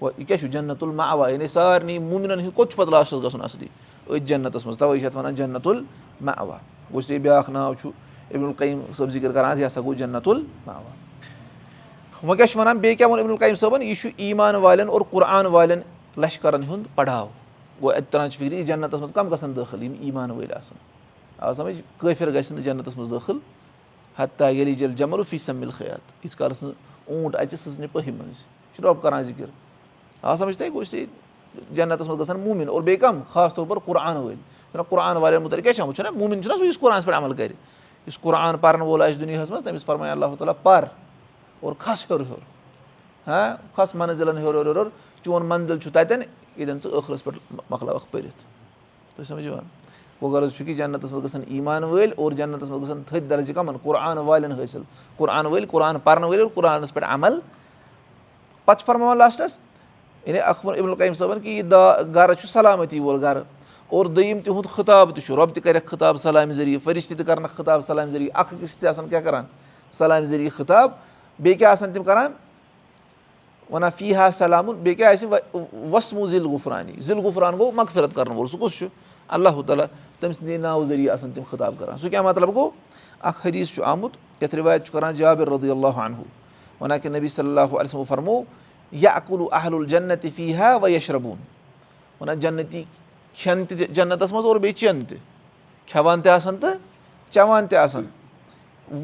گوٚو 0.00 0.10
یہِ 0.18 0.26
کیٛاہ 0.26 0.40
چھُ 0.40 0.48
جنت 0.52 0.82
المعوا 0.82 1.28
یعنی 1.28 1.48
سارنٕے 1.48 1.98
موٗمِنَن 1.98 2.40
ہُنٛد 2.40 2.54
کوٚت 2.54 2.70
چھُ 2.70 2.76
پَتہٕ 2.78 2.92
لاسٹَس 2.92 3.22
گژھُن 3.22 3.42
اَصلی 3.42 3.68
أتھۍ 4.06 4.26
جنتَس 4.26 4.66
منٛز. 4.66 4.78
تَوَے 4.78 4.98
چھِ 4.98 5.06
اَتھ 5.06 5.16
وَنان 5.16 5.34
جنت 5.34 5.66
المعوا 5.66 6.56
گوٚو 6.90 6.98
اس 6.98 7.08
لیے 7.08 7.18
بیٛاکھ 7.18 7.50
ناو 7.50 7.74
چھُ 7.74 7.90
اِبن 8.30 8.44
القیٖم 8.44 8.80
صٲب 8.96 9.08
ذِکِر 9.10 9.32
کَران 9.32 9.58
یہِ 9.58 9.66
ہسا 9.66 9.80
گوٚو 9.80 9.94
جنت 9.94 10.28
المعوا 10.28 10.92
وۄنۍ 12.22 12.36
کیٛاہ 12.36 12.46
چھُ 12.46 12.58
وَنان 12.60 12.78
بیٚیہِ 12.78 12.96
کیٛاہ 12.98 13.10
ووٚن 13.10 13.20
اِبن 13.20 13.30
القیٖم 13.30 13.54
صٲبَن 13.54 13.82
یہِ 13.82 13.96
چھُ 13.96 14.10
ایٖمان 14.16 14.54
والٮ۪ن 14.54 14.88
اور 14.88 15.00
قرآن 15.10 15.46
والٮ۪ن 15.46 15.80
لَشکَرَن 16.20 16.62
ہُنٛد 16.68 16.94
پَڑاو 16.94 17.28
گوٚو 17.82 17.90
اَتہِ 17.90 18.10
تران 18.10 18.30
چھِ 18.30 18.38
فِکرِ 18.38 18.52
یہِ 18.54 18.66
جنتَس 18.66 19.00
منٛز 19.00 19.12
کَم 19.14 19.34
گژھن 19.34 19.56
دٲخِل 19.56 19.82
یِم 19.82 19.94
ایٖمان 20.00 20.30
وٲلۍ 20.30 20.56
آسان 20.56 20.78
آ 21.38 21.52
سَمٕجھ 21.52 21.80
کٲفِر 21.98 22.30
گژھِ 22.34 22.52
نہٕ 22.52 22.62
جنتَس 22.62 22.96
منٛز 22.96 23.10
دٲخِل 23.10 23.38
ہتا 24.18 24.48
ییٚلہِ 24.48 24.76
جل 24.78 24.94
جمل 24.96 25.22
فی 25.28 25.38
سَمِل 25.38 25.70
خیات 25.70 26.12
ییٖتِس 26.12 26.36
کالَس 26.36 26.62
نہٕ 26.62 26.72
اوٗنٛٹ 27.06 27.36
اَژِ 27.36 27.54
سٕژنہِ 27.58 27.86
پٔہہِ 27.92 28.12
منٛز. 28.12 28.36
یہِ 28.36 28.76
چھُ 28.76 28.84
رۄب 28.84 29.02
کَران 29.02 29.22
ذِکِر 29.22 29.46
آ 30.22 30.36
سَمٕجھ 30.36 30.58
تۄہہِ 30.58 31.04
جنتَس 31.74 32.06
منٛز 32.06 32.20
گژھن 32.20 32.40
موٗمِن 32.40 32.68
اور 32.68 32.82
بیٚیہِ 32.82 33.00
کَم 33.00 33.20
خاص 33.32 33.54
طور 33.54 33.66
پر 33.66 33.78
قرآن 33.84 34.16
وٲلۍ 34.16 34.82
قرآن 34.88 35.16
والٮ۪ن 35.16 35.42
مُتعلِق 35.42 35.64
کیٛاہ 35.64 35.74
چھُ 35.74 35.82
آمُت 35.82 35.96
چھُنہ 35.96 36.10
موٗمِن 36.10 36.42
چھُنہ 36.42 36.56
سُہ 36.58 36.66
یُس 36.66 36.78
قرآنَس 36.78 37.04
پٮ۪ٹھ 37.04 37.16
عمل 37.16 37.32
کَرِ 37.32 37.52
یُس 38.06 38.18
قرآن 38.20 38.58
پَرن 38.58 38.80
وول 38.80 39.02
آسہِ 39.02 39.20
دُنیاہَس 39.20 39.50
منٛز 39.50 39.64
تٔمِس 39.64 39.84
فرماے 39.84 40.10
اللہ 40.10 40.26
تعالیٰ 40.38 40.54
پَر 40.62 40.84
اور 41.60 41.72
کھس 41.78 42.04
ہیوٚر 42.10 42.24
ہیوٚر 42.26 42.42
ہاں؟ 43.26 43.56
کھس 43.74 43.94
مَنزِلَن 43.94 44.38
ہیوٚر 44.38 44.54
ہیوٚر 44.54 44.76
ہیوٚر 44.76 44.88
چون 45.24 45.46
منزِل 45.46 45.78
چھُ 45.78 45.92
تَتٮ۪ن 45.92 46.22
ییٚتٮ۪ن 46.56 46.80
ژٕ 46.80 46.90
ٲخرَس 46.98 47.24
پٮ۪ٹھ 47.24 47.38
مۄکلاوَکھ 47.70 48.06
پٔرِتھ 48.10 49.20
گوٚو 50.22 50.32
غرض 50.32 50.52
چھُ 50.56 50.64
کہِ 50.66 50.76
جنتَس 50.76 51.12
منٛز 51.12 51.24
گژھن 51.24 51.42
ایٖمان 51.46 51.84
وٲلۍ 51.84 52.12
اور 52.16 52.32
جنتَس 52.32 52.68
منٛز 52.68 52.82
گژھن 52.82 53.02
تھٔدۍ 53.08 53.28
درجہِ 53.30 53.54
کَمَن 53.54 53.76
قرآن 53.82 54.18
والٮ۪ن 54.18 54.52
حٲصِل 54.52 54.82
قرآن 55.16 55.46
وٲلۍ 55.46 55.66
قرآن 55.70 55.98
پَرن 56.04 56.24
وٲلۍ 56.24 56.40
اور 56.40 56.50
قرآنَس 56.54 56.94
پٮ۪ٹھ 56.94 57.06
عمل 57.08 57.38
پَتہٕ 58.64 58.80
چھُ 58.80 58.86
فرماوان 58.86 59.18
لاسٹَس 59.18 59.58
یعنی 60.26 60.38
اکھ 60.40 60.66
عبدُل 60.66 60.88
القیٖم 60.88 61.14
صٲبَن 61.14 61.40
کہِ 61.40 61.48
یہِ 61.48 61.70
دا 61.70 62.02
گرٕ 62.14 62.34
چھُ 62.40 62.48
سلامتی 62.48 63.00
وول 63.00 63.20
گرٕ 63.22 63.42
اور 63.88 64.06
دوٚیِم 64.06 64.40
تِہُنٛد 64.40 64.66
خطاب 64.74 65.14
تہِ 65.14 65.24
چھُ 65.24 65.36
رۄب 65.36 65.54
تہِ 65.54 65.62
کَرٮ۪کھ 65.62 65.86
خطاب 65.86 66.16
سلامہِ 66.16 66.54
ذٔریعہٕ 66.54 66.84
فرِش 66.84 67.08
تہِ 67.08 67.26
کَرنَکھ 67.26 67.56
خطاب 67.56 67.84
سلامہِ 67.86 68.12
ذٔریعہٕ 68.12 68.40
اکھ 68.40 68.54
أکِس 68.54 68.76
تہِ 68.76 68.88
آسان 68.88 69.08
کیٛاہ 69.08 69.22
کَران 69.22 69.44
سلامہِ 69.98 70.28
ذٔریعہٕ 70.28 70.56
خطاب. 70.56 70.90
بیٚیہِ 71.38 71.58
کیٛاہ 71.58 71.72
آسان 71.72 71.92
تِم 71.92 72.04
کَران 72.04 72.32
وَنان 73.70 73.90
فی 73.96 74.14
ہا 74.14 74.28
سلامُن 74.38 74.76
بیٚیہِ 74.76 74.96
کیٛاہ 74.96 75.12
آسہِ 75.12 75.58
وسمو 75.90 76.28
ذِل 76.30 76.46
غُفرانی 76.46 77.00
ذِل 77.06 77.18
غُفران 77.24 77.58
گوٚو 77.58 77.72
مغفرت 77.74 78.14
کَرَن 78.14 78.36
وول 78.36 78.46
سُہ 78.48 78.58
کُس 78.60 78.78
چھُ 78.78 78.86
اللہ 79.28 79.60
تعالیٰ 79.66 79.86
تٔمۍ 80.20 80.32
سٕنٛدے 80.32 80.56
ناوٕ 80.56 80.84
ذٔریعہٕ 80.84 81.12
آسان 81.14 81.30
تِم 81.34 81.42
خطاب 81.50 81.74
کَران 81.78 81.98
سُہ 81.98 82.08
کیٛاہ 82.08 82.22
مطلب 82.22 82.54
گوٚو 82.54 82.70
اکھ 83.20 83.46
حدیٖث 83.46 83.74
چھُ 83.74 83.82
آمُت 83.84 84.16
یَتھ 84.42 84.54
رِوایت 84.54 84.86
چھُ 84.86 84.92
کَران 84.92 85.14
جابِر 85.14 85.48
رضی 85.48 85.70
اللہ 85.70 85.98
انہُ 86.04 86.22
وَنان 86.80 86.98
کہِ 87.00 87.16
نبی 87.16 87.28
صلی 87.28 87.48
اللہُ 87.48 87.80
علیہ 87.80 88.04
فرمو 88.08 88.40
یا 88.92 89.10
اکُلوٗ 89.10 89.48
اہل 89.52 89.74
الجنتِ 89.74 90.28
فی 90.36 90.54
ہا 90.56 90.74
وَ 90.82 90.90
یشربوٗن 90.90 91.38
وَنان 92.20 92.40
جنتی 92.40 92.82
کھٮ۪ن 93.36 93.64
تہِ 93.66 93.88
جنتَس 93.94 94.32
منٛز 94.32 94.46
اور 94.46 94.56
بیٚیہِ 94.56 94.76
چٮ۪ن 94.76 95.04
تہِ 95.08 95.18
کھٮ۪وان 95.86 96.20
تہِ 96.22 96.32
آسان 96.32 96.56
تہٕ 96.56 96.76
چٮ۪وان 97.30 97.66
تہِ 97.66 97.78
آسان 97.78 98.06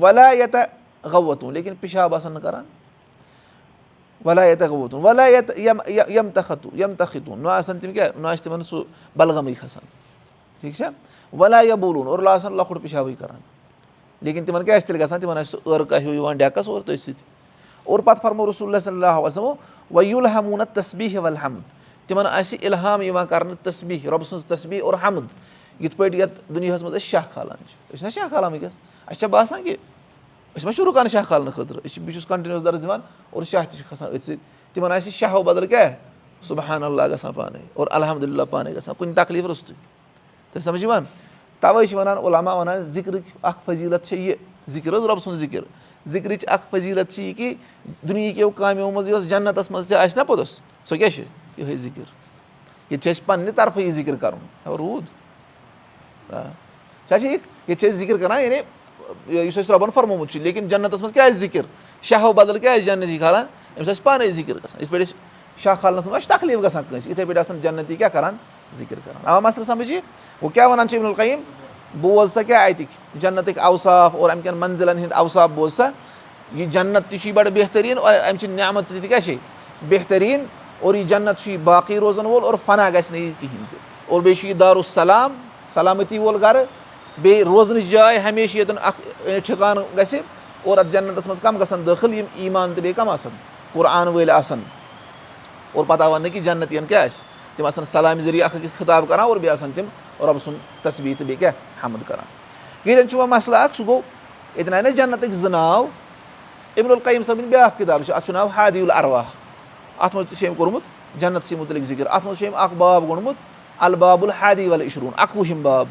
وَلا 0.00 0.30
ییٚتہِ 0.30 1.08
غوتوٗن 1.12 1.54
لیکِن 1.54 1.74
پِشاب 1.80 2.14
آسان 2.14 2.32
نہٕ 2.32 2.42
کَران 2.42 2.64
وَلا 4.26 4.44
ییٚتہِ 4.44 4.68
غوتوٗن 4.68 5.02
وَلا 5.04 5.26
ییٚتہِ 5.26 6.10
یِم 6.16 6.28
تختوٗ 6.34 6.70
یِم 6.78 6.94
تختوٗن 6.98 7.38
نہ 7.38 7.48
آسان 7.48 7.78
تِم 7.78 7.92
کیٛاہ 7.92 8.20
نہ 8.20 8.28
آسہِ 8.28 8.44
تِمَن 8.44 8.62
سُہ 8.62 8.82
بلغمٕے 9.16 9.54
کھَسان 9.60 9.84
ٹھیٖک 10.60 10.74
چھا؟ 10.76 10.90
وَلا 11.38 11.60
یا 11.60 11.74
بولوٗن 11.74 12.06
اور 12.06 12.18
آسان 12.34 12.56
لۄکُٹ 12.56 12.82
پِشابٕے 12.82 13.14
کَران 13.18 13.40
لیکِن 14.20 14.44
تِمَن 14.44 14.64
کیٛاہ 14.64 14.76
آسہِ 14.76 14.86
تیٚلہِ 14.86 15.02
گژھان 15.02 15.20
تِمَن 15.20 15.38
آسہِ 15.38 15.50
سُہ 15.50 15.58
ٲرکا 15.70 15.98
ہیوٗ 15.98 16.14
یِوان 16.14 16.36
ڈٮ۪کَس 16.36 16.68
اور 16.68 16.80
تٔتھۍ 16.80 17.02
سۭتۍ 17.04 17.22
اور 17.84 17.98
پَتہٕ 17.98 18.22
فرمو 18.22 18.50
رسول 18.50 18.80
صلی 18.80 18.94
اللہ 18.94 19.20
وسلمو 19.24 19.54
ویوٗل 19.90 20.26
ہموٗنہ 20.26 20.62
تصبیٖح 20.74 21.20
وَلحمد 21.20 22.08
تِمَن 22.08 22.26
آسہِ 22.26 22.58
اِلحام 22.62 23.02
یِوان 23.02 23.26
کَرنہٕ 23.26 23.56
تصبیٖح 23.62 24.10
رۄبہٕ 24.10 24.26
سٕنٛز 24.26 24.46
تصبیٖح 24.46 24.84
اور 24.84 24.94
حمد. 25.02 25.26
یِتھ 25.80 25.96
پٲٹھۍ 25.96 26.18
یَتھ 26.18 26.40
دُنیاہَس 26.54 26.82
منٛز 26.82 26.94
أسۍ 26.94 27.06
شاہ 27.10 27.22
کھالان 27.32 27.56
چھِ. 27.68 27.94
أسۍ 27.94 29.20
شاہ 29.20 29.95
أسۍ 30.56 30.64
ما 30.64 30.72
چھِ 30.72 30.84
رُکان 30.86 31.08
شاہ 31.08 31.22
کھالنہٕ 31.28 31.52
خٲطرٕ 31.54 31.80
أسۍ 31.84 31.94
چھِ 31.94 32.02
بہٕ 32.02 32.12
چھُس 32.12 32.26
کَنٹِنیوٗس 32.26 32.64
درٕز 32.64 32.82
دِوان 32.82 33.00
اور 33.30 33.42
شاہ 33.42 33.64
تہِ 33.64 33.78
چھُ 33.78 33.88
کھَسان 33.88 34.08
أتھۍ 34.08 34.24
سۭتۍ 34.26 34.38
تِمَن 34.74 34.92
آسہِ 34.92 35.12
شاہو 35.12 35.42
بَدل 35.42 35.66
کیٛاہ 35.66 35.92
صُبحان 36.48 36.82
اللہ 36.82 37.02
گژھان 37.12 37.32
پانَے 37.32 37.58
اور 37.74 37.86
الحمدُاللہ 37.90 38.42
پانَے 38.50 38.74
گژھان 38.76 38.94
کُنہِ 38.98 39.14
تکلیٖف 39.16 39.46
روٚستُے 39.46 39.74
تُہۍ 40.52 40.62
سَمجھ 40.62 40.82
یِوان 40.82 41.04
تَوَے 41.60 41.86
چھِ 41.86 41.96
وَنان 41.96 42.18
علاما 42.18 42.52
وَنان 42.54 42.82
ذِکرٕچ 42.82 43.22
اَکھ 43.42 43.58
فٔضیٖلت 43.64 44.04
چھےٚ 44.06 44.20
یہِ 44.20 44.34
ذِکِر 44.70 44.96
حظ 44.96 45.04
رۄبہٕ 45.04 45.22
سُنٛد 45.24 45.38
ذِکِر 45.38 45.62
ذِکرٕچ 46.12 46.44
اَکھ 46.48 46.66
فٔضیٖلت 46.70 47.10
چھِ 47.12 47.22
یہِ 47.22 47.36
کہِ 47.36 47.54
دُنہِکیو 48.08 48.50
کامیو 48.50 48.90
منٛز 48.90 49.08
یۄس 49.08 49.28
جنتَس 49.28 49.70
منٛز 49.70 49.86
تہِ 49.88 49.96
آسہِ 49.98 50.18
نہ 50.18 50.24
پوٚتُس 50.24 50.60
سۄ 50.84 50.96
کیٛاہ 50.96 51.10
چھِ 51.10 51.24
یِہوٚے 51.56 51.76
ذِکِر 51.76 52.04
ییٚتہِ 52.90 53.02
چھِ 53.02 53.10
اَسہِ 53.10 53.26
پنٛنہِ 53.26 53.54
طرفہٕ 53.56 53.82
یہِ 53.82 53.92
ذِکِر 53.92 54.16
کَرُن 54.16 54.72
روٗد 54.78 55.04
چھا 57.08 57.16
ٹھیٖک 57.16 57.40
ییٚتہِ 57.68 57.80
چھِ 57.80 57.88
أسۍ 57.88 57.96
ذِکِر 57.96 58.16
کَران 58.16 58.42
یعنی 58.42 58.60
یُس 59.28 59.58
اَسہِ 59.58 59.70
رۄبَن 59.70 59.90
فرمومُت 59.94 60.30
چھُ 60.30 60.40
لیکِن 60.40 60.68
جنتَس 60.68 61.00
منٛز 61.00 61.12
کیٛاہ 61.12 61.28
آسہِ 61.28 61.38
ذِکِر؟ 61.38 61.62
شاہو 62.02 62.32
بَدل 62.32 62.58
کیٛاہ 62.58 62.74
آسہِ 62.74 62.86
جنتی 62.86 63.18
کھالان؟ 63.18 63.46
أمِس 63.78 63.88
آسہِ 63.88 64.02
پانَے 64.02 64.30
ذِکِر 64.30 64.54
گژھان۔ 64.54 64.80
یِتھ 64.80 64.92
پٲٹھۍ 64.92 65.06
أسۍ 65.06 65.16
شاہ 65.56 65.74
کھالنَس 65.80 66.06
منٛز 66.06 66.22
چھِ 66.22 66.36
تکلیٖف 66.36 66.64
گژھان 66.64 66.84
کٲنٛسہِ 66.88 67.10
یِتھَے 67.10 67.24
پٲٹھۍ 67.24 67.40
آسان 67.40 67.60
جنتی 67.60 67.96
کیٛاہ 67.96 68.10
کَران؟ 68.10 68.36
ذِکِر 68.76 68.96
کَران۔ 69.04 69.22
آ 69.24 69.40
مَسلہٕ 69.40 69.66
سَمٕجھ 69.66 69.92
یہِ 69.92 70.00
گوٚو 70.42 70.52
کیٛاہ 70.54 70.68
وَنان 70.68 70.88
چھِ 70.88 70.98
اِمُلقیٖم 70.98 71.40
بوز 72.00 72.32
سا 72.32 72.42
کیٛاہ 72.42 72.66
اَتِکۍ؟ 72.66 73.20
جنتٕکۍ 73.20 73.62
اوصاف 73.62 74.16
اور 74.16 74.30
اَمہِ 74.30 74.44
کٮ۪ن 74.44 74.56
مَنزِلَن 74.56 74.98
ہِنٛدۍ 74.98 75.16
اوصاف 75.16 75.50
بوز 75.54 75.74
سا۔ 75.74 75.90
یہِ 76.52 76.68
جنت 76.68 77.10
تہِ 77.10 77.20
چھُے 77.20 77.32
بَڑٕ 77.32 77.50
بہتریٖن 77.54 77.98
اور 77.98 78.14
اَمہِ 78.14 78.40
چہِ 78.40 78.50
نعمت 78.50 78.88
تہِ 78.88 79.02
کیٛاہ 79.02 79.20
چھے 79.20 79.36
بہتریٖن 79.88 80.44
اور 80.80 80.94
یہِ 80.94 81.06
جنت 81.06 81.40
چھُے 81.40 81.56
باقٕے 81.56 81.98
روزَن 81.98 82.26
وول 82.26 82.44
اور 82.44 82.54
فنا 82.66 82.90
گژھِ 82.90 83.10
نہٕ 83.10 83.20
یہِ 83.20 83.32
کِہیٖنۍ 83.40 83.70
تہِ۔ 83.70 83.78
اور 84.06 84.20
بیٚیہِ 84.20 84.40
چھُ 84.40 84.48
یہِ 84.48 84.58
دارُالسلام 84.60 85.32
سلامتی 85.70 86.18
وول 86.18 86.36
گرٕ 86.42 86.64
بیٚیہِ 87.22 87.44
روزنٕچ 87.44 87.84
جاے 87.90 88.18
ہمیشہٕ 88.18 88.56
ییٚتٮ۪ن 88.56 88.78
اکھ 88.82 89.00
ٹھِکانہٕ 89.46 89.84
گژھِ 89.96 90.20
اور 90.64 90.78
اَتھ 90.78 90.88
جنتَس 90.92 91.26
منٛز 91.26 91.40
کَم 91.40 91.56
گژھن 91.60 91.86
دٲخٕل 91.86 92.14
یِم 92.14 92.26
ایٖمان 92.34 92.74
تہٕ 92.74 92.82
بیٚیہِ 92.82 92.96
کَم 92.96 93.08
آسان 93.08 93.32
قرآن 93.72 94.08
وٲلۍ 94.08 94.30
آسان 94.30 94.62
اور 95.72 95.84
پَتہٕ 95.84 96.10
وَننہٕ 96.10 96.32
کہِ 96.32 96.42
جنت 96.44 96.72
یَن 96.72 96.86
کیاہ 96.86 97.04
آسہِ 97.04 97.24
تِم 97.56 97.66
آسان 97.66 97.84
سلامہِ 97.84 98.22
ذٔریعہِ 98.24 98.44
اکھ 98.44 98.56
أکِس 98.56 98.78
خطاب 98.78 99.04
کران 99.08 99.26
اور 99.26 99.36
بیٚیہِ 99.36 99.52
آسان 99.52 99.70
تِم 99.74 99.86
رۄبہٕ 100.20 100.44
سُنٛد 100.44 100.82
تصویٖر 100.82 101.18
تہٕ 101.18 101.26
بیٚیہِ 101.26 101.38
کیاہ 101.38 101.84
حمد 101.84 102.02
کران 102.08 102.24
ییٚتٮ۪ن 102.84 103.08
چھُ 103.08 103.18
وۄنۍ 103.18 103.28
مسلہٕ 103.30 103.62
اکھ 103.64 103.76
سُہ 103.76 103.86
گوٚو 103.86 104.00
ییٚتٮ۪ن 104.56 104.74
آیہِ 104.74 104.84
نہ 104.84 104.88
جنتٕکۍ 104.88 105.32
زٕ 105.32 105.50
ناو 105.50 105.86
اِبن 106.76 106.90
القیٖم 106.90 107.22
صٲبٕنۍ 107.22 107.48
بیاکھ 107.50 107.78
کِتاب 107.78 108.02
چھِ 108.06 108.14
اَتھ 108.14 108.26
چھُ 108.26 108.32
ناو 108.32 108.48
ہادی 108.56 108.80
الروا 108.80 109.22
اَتھ 109.98 110.16
منٛز 110.16 110.28
تہِ 110.28 110.38
چھُ 110.38 110.46
أمۍ 110.48 110.56
کوٚرمُت 110.56 110.82
جنتسٕے 111.20 111.56
مُتعلِق 111.56 111.84
ذِکِر. 111.84 112.06
اَتھ 112.06 112.26
منٛز 112.26 112.38
چھُ 112.38 112.46
أمۍ 112.46 112.58
اکھ 112.64 112.74
باب 112.74 113.08
گوٚنمُت 113.08 113.36
الباب 113.78 114.24
الحادی 114.24 114.68
ول 114.68 114.80
اِشروٗن 114.80 115.12
اَکوُہِم 115.16 115.62
باب 115.62 115.86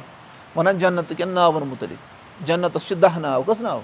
وَنان 0.55 0.77
جنت 0.77 1.09
کٮ۪ن 1.17 1.29
ناوَن 1.29 1.67
مُتعلِق 1.67 2.45
جنتَس 2.47 2.85
چھِ 2.87 2.95
دہ 3.01 3.17
ناو 3.19 3.43
کٔژ 3.43 3.61
ناو 3.61 3.79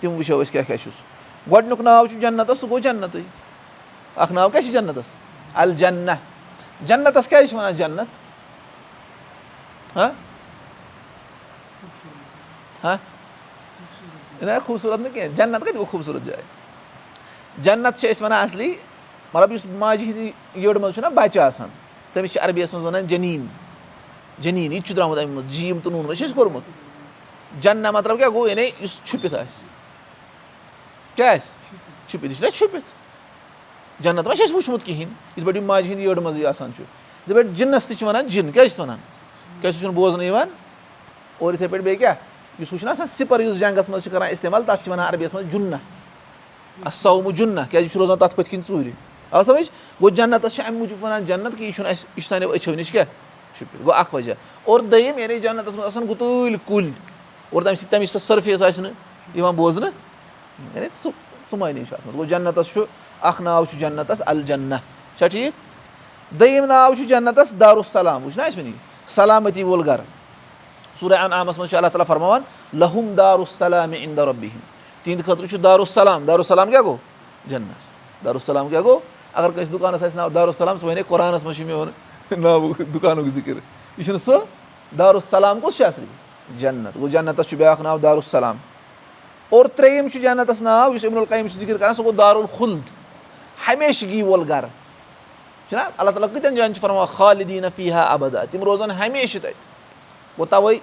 تِم 0.00 0.10
وٕچھو 0.16 0.40
أسۍ 0.42 0.52
کیاہ 0.52 0.64
کیاہ 0.66 0.82
چھُس 0.82 0.96
گۄڈٕنیُک 1.50 1.80
ناو 1.80 2.06
چھُ 2.06 2.20
جنتَس 2.20 2.60
سُہ 2.60 2.68
گوٚو 2.70 2.78
جنتٕے 2.78 3.22
اکھ 4.22 4.32
ناو 4.32 4.48
کیاہ 4.48 4.62
چھُ 4.62 4.72
جنتَس 4.72 5.14
الجنہ 5.62 6.12
جنتَس 6.86 7.28
کیازِ 7.28 7.48
چھِ 7.48 7.56
وَنان 7.56 7.74
جنت 7.74 8.20
خوٗبصوٗرت 14.66 15.00
نہٕ 15.00 15.14
کینٛہہ 15.14 15.36
جنت 15.36 15.62
کَتہِ 15.62 15.74
گوٚو 15.74 15.90
خوٗبصوٗرت 15.90 16.24
جاے 16.26 16.42
جنت 17.62 17.98
چھِ 17.98 18.10
أسۍ 18.10 18.22
وَنان 18.24 18.42
اَصلی 18.42 18.74
مطلب 19.34 19.52
یُس 19.52 19.66
ماجہِ 19.66 20.06
ہِنٛدِ 20.06 20.30
یٔڈ 20.64 20.76
منٛز 20.76 20.94
چھُنہ 20.94 21.06
بَچہِ 21.14 21.42
آسان 21.42 21.68
تٔمِس 22.12 22.32
چھِ 22.32 22.40
عربِیَس 22.44 22.74
منٛز 22.74 22.86
وَنان 22.86 23.06
جٔنیٖن 23.06 23.46
جٔنیٖن 24.38 24.72
یہِ 24.72 24.80
تہِ 24.80 24.88
چھُ 24.88 24.96
درٛامُت 24.96 25.18
اَمہِ 25.18 25.34
منٛز 25.34 25.52
جیٖم 25.52 25.78
تہٕ 25.78 25.92
نوٗن 25.92 26.04
منٛز 26.06 26.18
چھِ 26.18 26.24
اَسہِ 26.24 26.34
کوٚرمُت 26.36 27.62
جنہ 27.62 27.90
مطلب 27.90 28.18
کیاہ 28.18 28.28
گوٚو 28.28 28.48
یعنی 28.48 28.70
یُس 28.80 28.98
چھُپِتھ 29.04 29.34
آسہِ 29.34 29.68
کیاہ 31.16 31.34
آسہِ 31.34 31.76
چھُپِتھ 32.08 32.32
یہِ 32.32 32.36
چھُنہ 32.38 32.50
چھُپِتھ 32.50 32.92
جنت 34.00 34.26
ما 34.26 34.34
چھِ 34.34 34.42
اَسہِ 34.44 34.56
وٕچھمُت 34.56 34.84
کِہینۍ 34.84 35.12
یِتھ 35.36 35.46
پٲٹھۍ 35.46 35.62
ماجہِ 35.62 35.88
ہِنٛدِ 35.90 36.04
یٔڈ 36.04 36.18
منٛزٕے 36.18 36.46
آسان 36.46 36.70
چھُ 36.76 36.82
جِنَس 37.56 37.86
تہِ 37.86 37.96
چھِ 37.96 38.06
وَنان 38.06 38.26
جِن. 38.26 38.50
کیازِ 38.52 38.68
چھِس 38.68 38.80
وَنان 38.80 38.98
کیازِ 39.60 39.74
سُہ 39.74 39.80
چھُنہٕ 39.80 39.94
بوزنہٕ 39.94 40.24
یِوان 40.26 40.48
اور 41.38 41.52
یِتھٕے 41.52 41.68
پٲٹھۍ 41.68 41.98
کیاہ 41.98 42.14
یُس 42.58 42.72
ہُہ 42.72 42.78
چھُنہ 42.78 42.90
آسان 42.90 43.06
سِپَر 43.06 43.40
یُس 43.40 43.58
جنٛگَس 43.58 43.88
منٛز 43.88 44.02
چھِ 44.02 44.12
کَران 44.12 44.28
اِستعمال 44.30 44.62
تَتھ 44.66 44.84
چھِ 44.84 44.90
وَنان 44.90 45.06
عربِیَس 45.06 45.34
منٛز 45.34 45.52
جُنہ 45.52 45.76
اَسومہٕ 46.84 47.32
جُنہ 47.36 47.60
کیازِ 47.70 47.84
یہِ 47.84 47.92
چھُ 47.92 47.98
روزان 47.98 48.18
تَتھ 48.18 48.36
پٔتھۍ 48.36 48.50
کِنۍ 48.50 48.62
ژوٗرِ 48.68 48.90
آو 49.30 49.42
سَمٕجھ 49.42 49.70
گوٚو 50.00 50.10
جنتَس 50.10 50.54
چھِ 50.54 50.64
اَمہِ 50.66 50.78
موٗجوٗب 50.78 51.04
وَنان 51.04 51.24
جنت 51.24 51.58
کہِ 51.58 51.64
یہِ 51.64 51.74
چھُنہٕ 51.74 51.90
اَسہِ 51.90 52.06
یہِ 52.16 52.22
چھُ 52.22 52.28
سانیو 52.28 52.52
أچھو 52.54 52.74
نِش 52.74 52.90
کیاہ 52.90 53.04
چھُپِتھ 53.54 53.82
گوٚو 53.82 53.94
اکھ 53.94 54.14
وجہ 54.14 54.34
اور 54.64 54.80
دوٚیِم 54.80 55.18
یعنی 55.18 55.38
جنتَس 55.40 55.74
منٛز 55.74 55.86
آسان 55.86 56.06
گُتۭلۍ 56.08 56.56
کُلۍ 56.66 56.90
اور 57.50 57.62
تَمہِ 57.62 57.76
سۭتۍ 57.78 57.90
تَمِچ 57.90 58.10
سۄ 58.10 58.18
سٔرفیس 58.18 58.62
آسہِ 58.62 58.82
نہٕ 58.82 58.92
یِوان 59.36 59.54
بوزنہٕ 59.56 59.90
چھُ 60.72 61.10
اَتھ 61.50 62.06
منٛز 62.06 62.14
گوٚو 62.14 62.24
جنتَس 62.24 62.72
چھُ 62.72 62.84
اکھ 63.20 63.42
ناو 63.42 63.64
چھُ 63.64 63.78
جنتَس 63.80 64.22
الجنہ 64.26 64.74
چھا 65.18 65.26
ٹھیٖک 65.26 66.40
دوٚیِم 66.40 66.64
ناو 66.64 66.94
چھُ 66.94 67.06
جنتَس 67.08 67.54
دارُالسلام 67.60 68.24
وٕچھ 68.24 68.38
نہ 68.38 68.42
اَسہِ 68.42 68.58
وٕنی 68.58 68.72
سلامتی 69.14 69.62
وول 69.62 69.82
گرٕ 69.86 70.04
ژوٗرے 71.00 71.16
انعامَس 71.16 71.58
منٛز 71.58 71.70
چھُ 71.70 71.76
اللہ 71.76 71.88
تعالیٰ 71.88 72.06
فرماوان 72.06 72.42
لہُم 72.80 73.14
دارُالسلام 73.16 73.92
اِندا 73.92 74.24
رۄبِہِم 74.26 74.60
تِہِنٛدِ 75.02 75.24
خٲطرٕ 75.24 75.48
چھُ 75.50 75.58
دارُالسلام 75.62 76.24
دارُالسلام 76.24 76.70
کیاہ 76.70 76.82
گوٚو 76.82 76.96
جنت 77.50 78.24
دارُالسلام 78.24 78.68
کیاہ 78.68 78.82
گوٚو 78.82 78.98
اگر 79.32 79.50
کٲنٛسہِ 79.50 79.72
دُکانَس 79.72 80.02
آسہِ 80.02 80.16
ناو 80.16 80.28
دارُالسلام 80.28 80.78
سُہ 80.78 80.86
وَنے 80.86 81.02
قۄرانَس 81.08 81.44
منٛز 81.44 81.56
چھُ 81.56 81.64
میون 81.66 81.88
دارُالسلام 84.98 85.60
کُس 85.60 85.76
چھُ 85.76 85.84
جنت 86.58 86.94
گوٚو 86.96 87.08
جنتَس 87.08 87.48
چھُ 87.48 87.56
بیاکھ 87.56 87.82
ناو 87.82 87.98
دارُالسلام 87.98 88.56
اور 89.48 89.64
ترٛیٚیِم 89.76 90.08
چھُ 90.08 90.20
جنتَس 90.22 90.62
ناو 90.62 90.94
یُس 90.94 91.04
القیٖم 91.04 91.46
چھُ 91.48 91.58
ذِکِر 91.60 91.76
کران 91.76 91.94
سُہ 91.94 92.02
گوٚو 92.04 92.12
دارُالخُلد 92.18 92.90
ہمیشگی 93.68 94.22
وول 94.22 94.42
گرٕ 94.48 94.68
چھُنہ 95.68 95.80
اللہ 95.96 96.10
تعالیٰ 96.10 96.28
کۭتٮ۪ن 96.34 96.54
جایَن 96.54 96.74
چھُ 96.74 96.80
فرماوان 96.80 97.06
خالدیٖن 97.06 97.66
فیٖحا 97.76 98.02
اَبدا 98.14 98.44
تِم 98.50 98.62
روزان 98.64 98.90
ہمیشہِ 98.90 99.40
تَتہِ 99.42 99.66
گوٚو 100.38 100.46
تَوَے 100.50 100.76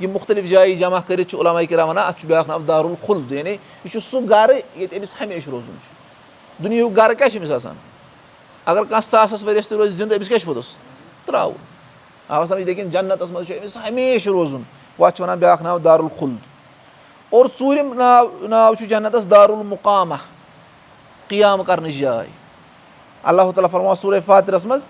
یِم 0.00 0.10
مُختٔلِف 0.10 0.44
جایہِ 0.50 0.78
جمع 0.78 1.00
کٔرِتھ 1.06 1.30
چھُ 1.30 1.40
علاما 1.40 1.62
کِرا 1.62 1.84
وَنان 1.84 2.06
اَتھ 2.06 2.20
چھُ 2.20 2.28
بیٛاکھ 2.28 2.48
ناو 2.48 2.58
دارُالخُلد 2.68 3.32
یعنی 3.32 3.50
یہِ 3.50 3.90
چھُ 3.92 4.00
سُہ 4.10 4.20
گرٕ 4.30 4.54
ییٚتہِ 4.76 4.98
أمِس 4.98 5.14
ہمیشہِ 5.20 5.50
روزُن 5.50 5.76
چھُ 5.84 6.62
دُنیہُک 6.62 6.96
گرٕ 6.96 7.14
کیاہ 7.18 7.28
چھُ 7.28 7.38
أمِس 7.38 7.50
آسان 7.50 7.74
اگر 8.64 8.84
کانٛہہ 8.84 9.08
ساسَس 9.10 9.42
ؤرِیَس 9.46 9.68
تہِ 9.68 9.78
روزِ 9.78 9.92
زِندٕ 9.92 10.16
أمِس 10.16 10.28
کیاہ 10.28 10.38
چھُ 10.38 10.46
پوٚتُس 10.46 10.76
ترٛاوُن 11.26 11.68
آ 12.28 12.44
سَمجھ 12.46 12.62
لیکِن 12.62 12.90
جنتَس 12.90 13.30
منٛز 13.30 13.46
چھُ 13.46 13.58
أمِس 13.58 13.76
ہمیشہِ 13.76 14.32
روزُن 14.32 14.62
گوٚو 14.98 15.06
اَتھ 15.06 15.16
چھِ 15.16 15.22
وَنان 15.22 15.38
بیٛاکھ 15.38 15.62
ناو 15.62 15.78
دارُالخُلد 15.78 16.36
اور 17.30 17.46
ژوٗرِم 17.58 17.92
ناو 17.98 18.26
ناو 18.48 18.74
چھُ 18.74 18.86
جنتَس 18.88 19.30
دارُالمُقامہ 19.30 20.14
قیام 21.28 21.62
کَرنٕچ 21.64 21.98
جاے 21.98 22.26
اللہ 23.30 23.50
تعالیٰ 23.54 23.70
فرماو 23.70 23.94
سورے 23.94 24.20
فاتِرَس 24.26 24.64
منٛز 24.66 24.88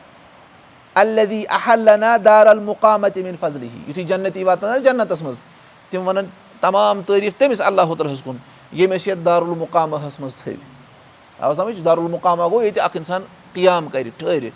الدی 0.94 1.42
احلنا 1.50 2.16
دار 2.24 2.46
المُقامہ 2.46 3.08
تِمن 3.14 3.36
فضلہِ 3.40 3.68
ہی 3.74 3.82
یِتھُے 3.88 4.02
جنتی 4.04 4.44
واتان 4.44 4.70
آسہِ 4.70 4.84
جنتَس 4.84 5.22
منٛز 5.22 5.44
تِم 5.90 6.08
وَنان 6.08 6.26
تمام 6.60 7.02
تعٲریٖف 7.06 7.34
تٔمِس 7.38 7.60
اللہ 7.60 7.82
ہَس 8.12 8.22
کُن 8.24 8.36
ییٚمۍ 8.72 8.94
أسۍ 8.96 9.08
یَتھ 9.10 9.24
دارالمُقامہَس 9.24 10.20
منٛز 10.20 10.36
تھٲوِ 10.36 10.56
آ 11.38 11.52
سَمٕجھ 11.54 11.80
دارالمُقامہ 11.84 12.42
گوٚو 12.50 12.62
ییٚتہِ 12.62 12.82
اکھ 12.84 12.96
اِنسان 12.96 13.22
قیام 13.52 13.88
کَرِ 13.92 14.10
ٹھٔہرِ 14.18 14.48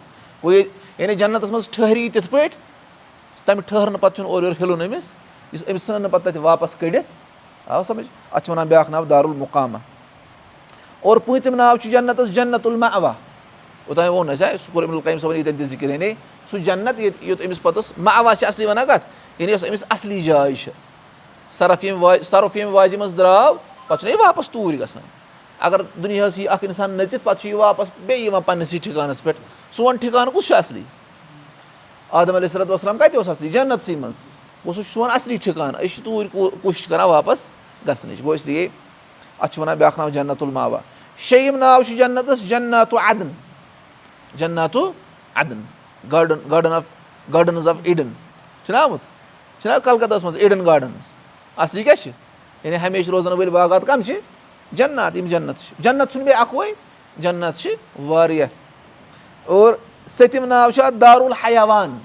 گوٚو 0.42 0.52
ییٚتہِ 0.52 0.83
یعنی 0.98 1.14
جنتَس 1.14 1.50
منٛز 1.50 1.68
ٹھٔہری 1.68 2.02
یہِ 2.02 2.12
تِتھ 2.12 2.30
پٲٹھۍ 2.30 2.56
تَمہِ 3.44 3.62
ٹھٔہرنہٕ 3.66 4.00
پَتہٕ 4.00 4.16
چھُنہٕ 4.16 4.30
اورٕ 4.30 4.44
یورٕ 4.44 4.56
ہِلُن 4.60 4.80
أمِس 4.82 5.14
یُس 5.52 5.64
أمِس 5.70 5.86
ژھٕنن 5.86 6.02
نہٕ 6.02 6.10
پَتہٕ 6.10 6.32
تَتہِ 6.32 6.42
واپَس 6.42 6.76
کٔڑِتھ 6.80 7.06
آ 7.66 7.82
سَمٕجھ؟ 7.82 8.06
اَتھ 8.32 8.44
چھِ 8.44 8.50
وَنان 8.50 8.68
بیٛاکھ 8.68 8.90
ناو 8.90 9.04
دارالمُقامہ 9.04 9.78
اور 11.00 11.16
پوٗژِم 11.16 11.54
ناو 11.54 11.76
چھُ 11.76 11.90
جنتَس 11.90 12.34
جنت 12.34 12.66
الما 12.66 12.86
اوا 12.86 13.12
اوٚتانۍ 13.86 14.08
ووٚن 14.08 14.30
اَسہِ 14.30 14.58
سُہ 14.60 14.72
کوٚر 14.72 15.00
کامہِ 15.04 15.20
صٲبَن 15.20 15.36
ییٚتٮ۪ن 15.36 15.56
تہِ 15.56 15.66
ذِکِر 15.66 15.90
یعنی 15.90 16.12
سُہ 16.50 16.58
جنت 16.58 17.00
ییٚتہِ 17.00 17.28
یوٚت 17.28 17.42
أمِس 17.46 17.62
پَتہٕ 17.62 17.92
ما 17.98 18.10
اوا 18.10 18.34
چھِ 18.34 18.46
اَصلی 18.46 18.66
وَنان 18.66 18.86
کَتھ؟ 18.86 19.04
یعنی 19.38 19.52
یۄس 19.52 19.64
أمِس 19.64 19.84
اَصلی 19.88 20.20
جاے 20.20 20.54
چھِ۔ 20.54 20.72
سرف 21.50 21.84
ییٚمہِ 21.84 22.02
واجہِ 22.02 22.24
سرف 22.24 22.56
ییٚمہِ 22.56 22.74
واجہِ 22.74 22.98
منٛز 22.98 23.16
درٛاو 23.18 23.54
پَتہٕ 23.86 23.98
چھُنہ 23.98 24.10
یہِ 24.10 24.20
واپَس 24.20 24.50
توٗرۍ 24.50 24.80
گژھان 24.80 25.02
اگر 25.66 25.80
دُنیاہَس 26.02 26.38
یی 26.38 26.48
اکھ 26.48 26.64
اِنسان 26.64 26.90
نٔژِتھ 26.90 27.24
پَتہٕ 27.24 27.40
چھُ 27.40 27.48
یہِ 27.48 27.54
واپَس 27.54 27.90
بیٚیہِ 28.06 28.24
یِوان 28.26 28.42
پَننِسٕے 28.46 28.78
ٹھِکانَس 28.82 29.22
پٮ۪ٹھ 29.22 29.38
سون 29.76 29.96
ٹھِکانہٕ 29.96 30.32
کُس 30.34 30.46
چھُ 30.46 30.54
اَصلی 30.56 30.82
عادم 32.10 32.36
علیہ 32.36 32.48
صلات 32.48 32.70
وسلام 32.70 32.98
کَتہِ 32.98 33.16
اوس 33.16 33.28
اَصلی 33.28 33.48
جنتسٕے 33.48 33.94
منٛز 33.96 34.22
گوٚو 34.64 34.72
سُہ 34.74 34.92
سون 34.92 35.10
اَصلی 35.10 35.36
ٹھِکانہٕ 35.36 35.80
أسۍ 35.80 35.94
چھِ 35.94 36.04
توٗرۍ 36.04 36.28
کوٗشِش 36.62 36.86
کران 36.88 37.08
واپَس 37.08 37.48
گژھنٕچ 37.88 38.18
گوٚو 38.22 38.32
اِسلیے 38.34 38.68
اَتھ 39.38 39.52
چھُ 39.52 39.60
وَنان 39.60 39.78
بیاکھ 39.78 39.98
ناو 39.98 40.08
جنت 40.16 40.42
الماوا 40.42 40.78
شیٚیِم 41.18 41.56
ناو 41.58 41.82
چھُ 41.82 41.96
جنتَس 41.98 42.42
عدن 45.36 45.60
garden 46.12 46.38
garden 46.50 46.72
of 46.72 46.82
gardens 47.32 47.68
of 47.68 47.76
Eden 47.84 48.12
چھُنہ 48.66 48.76
آمُت 48.76 49.00
چھُنہ 49.60 49.78
کَلکَتاہَس 49.84 50.24
منٛز 50.24 50.36
اِڈن 50.40 50.64
گاڈنٕز 50.66 51.16
اَصلی 51.56 51.82
کیاہ 51.82 51.94
چھِ 52.02 52.10
یعنی 52.64 52.76
ہمیشہِ 52.86 53.10
روزان 53.10 53.32
وٲلۍ 53.32 53.50
باغات 53.52 53.86
کَم 53.86 54.02
چھِ 54.02 54.18
جنات 54.72 55.16
یِم 55.16 55.26
جنت 55.26 55.58
چھِ 55.58 55.74
جنت 55.78 56.12
چھُنہٕ 56.12 56.24
بیٚیہِ 56.24 56.40
اَکوے 56.40 56.72
جنت 57.22 57.56
چھِ 57.56 57.74
واریاہ 58.06 58.48
اور 59.44 59.74
سٔتِم 60.16 60.44
ناو 60.44 60.70
چھُ 60.70 60.82
اَتھ 60.82 60.94
دارُالحیاوان 61.00 61.98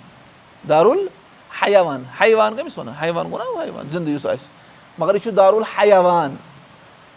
دارُالحیاوان 0.70 2.04
حیوان 2.22 2.56
کٔمِس 2.56 2.78
وَنان 2.78 2.96
حیوان 3.02 3.32
گوٚو 3.32 3.38
نہ 3.38 3.64
حیوان 3.64 3.90
زِندٕ 3.90 4.10
یُس 4.10 4.26
آسہِ 4.26 4.50
مگر 4.98 5.16
یہِ 5.16 5.24
چھُ 5.24 5.36
دارُالحیاوان 5.38 6.36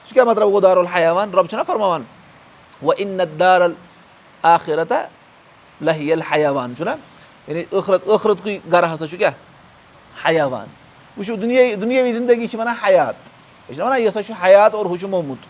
سُہ 0.08 0.14
کیاہ 0.14 0.24
مطلب 0.24 0.48
گوٚو 0.48 0.60
دارُالحیاوان 0.60 1.30
رۄب 1.34 1.48
چھُنہ 1.50 1.62
فرماوان؟ 1.66 2.02
وَ 2.82 2.92
اِنت 2.98 3.38
دارل 3.40 3.72
آخرتا 4.42 5.02
لہی 5.80 6.12
الحیاوان 6.12 6.74
چھُنہ 6.76 6.90
یعنی 7.48 7.62
ٲخرت 7.72 8.06
ٲخرتکُے 8.06 8.58
گرٕ 8.72 8.94
ہسا 8.94 9.06
چھُ 9.06 9.18
کیاہ 9.18 9.34
حیاوان 10.26 10.66
وٕچھِو 11.16 11.36
دُنیا 11.36 11.62
دُنیٲوی 11.80 12.12
زندگی 12.12 12.46
چھِ 12.46 12.58
وَنان 12.58 12.74
حیات 12.84 13.31
أسۍ 13.68 13.74
چھِنہ 13.74 13.84
وَنان 13.84 14.00
یہِ 14.00 14.08
ہسا 14.08 14.22
چھُ 14.22 14.32
حیات 14.42 14.74
اور 14.74 14.86
ہُہ 14.86 14.96
چھُ 14.96 15.08
مومُت 15.08 15.46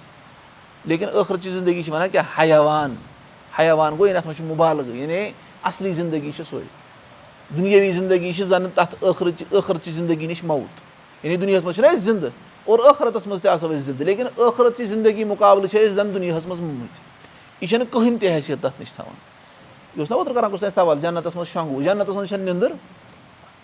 لیکِن 0.84 1.08
ٲخرت 1.14 1.42
چہِ 1.42 1.52
زندگی 1.52 1.82
چھِ 1.82 1.92
وَنان 1.92 2.08
کیاہ 2.08 2.24
حیاوان 2.38 2.94
حیاوان 3.58 3.92
گوٚو 3.98 4.06
یعنی 4.06 4.18
اَتھ 4.18 4.26
منٛز 4.26 4.38
چھُ 4.38 4.46
مُبالہٕ 4.46 4.94
یعنی 4.96 5.30
اَصلی 5.62 5.92
زندگی 5.92 6.30
چھِ 6.36 6.42
سۄے 6.50 6.64
دُنیٲوی 7.56 7.90
زندگی 7.92 8.32
چھِ 8.32 8.44
زَن 8.44 8.66
تَتھ 8.74 8.94
ٲخرٕچ 9.04 9.42
ٲخرچہِ 9.50 9.92
زندگی 9.92 10.26
نِش 10.26 10.44
موت 10.44 10.80
یعنی 11.24 11.36
دُنیاہَس 11.36 11.64
منٛز 11.64 11.74
چھِنہ 11.76 11.86
أسۍ 11.86 12.00
زِندٕ 12.00 12.28
اور 12.64 12.78
ٲخرَتَس 12.78 13.26
منٛز 13.26 13.40
تہِ 13.42 13.50
آسو 13.50 13.66
أسۍ 13.66 13.78
زِندٕ 13.78 14.04
لیکِن 14.04 14.26
ٲخرتچہِ 14.36 14.86
زندگی 14.86 15.24
مُقابلہٕ 15.24 15.70
چھِ 15.70 15.84
أسۍ 15.84 15.94
زَن 15.94 16.14
دُنیاہَس 16.14 16.46
منٛز 16.46 16.60
موٗمٕتۍ 16.60 17.00
یہِ 17.60 17.68
چھَنہٕ 17.70 17.86
کٕہٕنۍ 17.92 18.18
تہِ 18.20 18.28
حیثیت 18.34 18.62
تَتھ 18.62 18.80
نِش 18.80 18.92
تھاوان 18.92 19.14
یہِ 19.94 20.00
اوس 20.00 20.10
نہ 20.10 20.16
اوترٕ 20.16 20.34
کَران 20.34 20.50
کُس 20.50 20.60
تانۍ 20.60 20.74
سوال 20.74 21.00
جنتَس 21.00 21.36
منٛز 21.36 21.48
شۄنٛگوٕ 21.48 21.82
جنتَس 21.82 22.14
منٛز 22.14 22.28
چھَنہٕ 22.28 22.44
نیٚنٛدٕر 22.44 22.72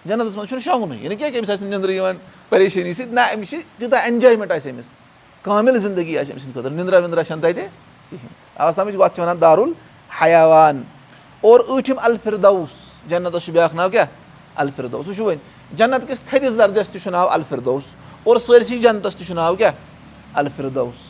جنتَس 0.07 0.37
منٛز 0.37 0.49
چھُنہٕ 0.49 0.63
شۄنٛگنُے 0.65 1.39
أمِس 1.39 1.51
آسہِ 1.51 1.63
نہٕ 1.63 1.71
نیٚنٛدرٕ 1.71 1.93
یِوان 1.93 2.17
پریشٲنی 2.49 2.93
سۭتۍ 2.93 3.13
نہ 3.13 3.21
أمِس 3.35 3.51
چھِ 3.51 3.61
تیوٗتاہ 3.79 4.03
اٮ۪نجایمٮ۪نٛٹ 4.05 4.51
آسہِ 4.53 4.73
أمِس 4.73 4.87
کامِل 5.43 5.79
زندگی 5.79 6.19
آسہِ 6.19 6.33
أمۍ 6.33 6.41
سٕنٛدِ 6.41 6.55
خٲطرٕ 6.55 6.73
نِندرا 6.73 6.99
وِندرا 6.99 7.25
چھَنہٕ 7.25 7.43
تَتہِ 7.43 7.55
کِہیٖنۍ 8.11 8.29
آ 8.57 8.71
سَمٕجھ 8.73 8.97
اَتھ 9.03 9.15
چھِ 9.15 9.23
وَنان 9.23 9.41
دارُل 9.41 9.73
حیاوان 10.21 10.83
اور 11.41 11.61
ٲٹھِم 11.69 11.99
الفِردوس 11.99 12.71
جنتَس 13.09 13.45
چھُ 13.45 13.53
بیٛاکھ 13.53 13.75
ناو 13.75 13.89
کیٛاہ 13.89 14.07
الفِردوس 14.63 15.07
وٕچھِو 15.09 15.25
وۄنۍ 15.25 15.77
جنت 15.77 16.09
کِس 16.09 16.21
تھٔدِس 16.21 16.59
دردَس 16.59 16.89
تہِ 16.89 17.03
چھُ 17.03 17.11
ناو 17.13 17.29
الفِردوس 17.29 17.95
اور 18.25 18.37
سٲرسٕے 18.37 18.79
جنتَس 18.79 19.17
تہِ 19.17 19.27
چھُ 19.27 19.35
ناو 19.35 19.57
کیٛاہ 19.57 19.73
الفِردوس 20.35 21.07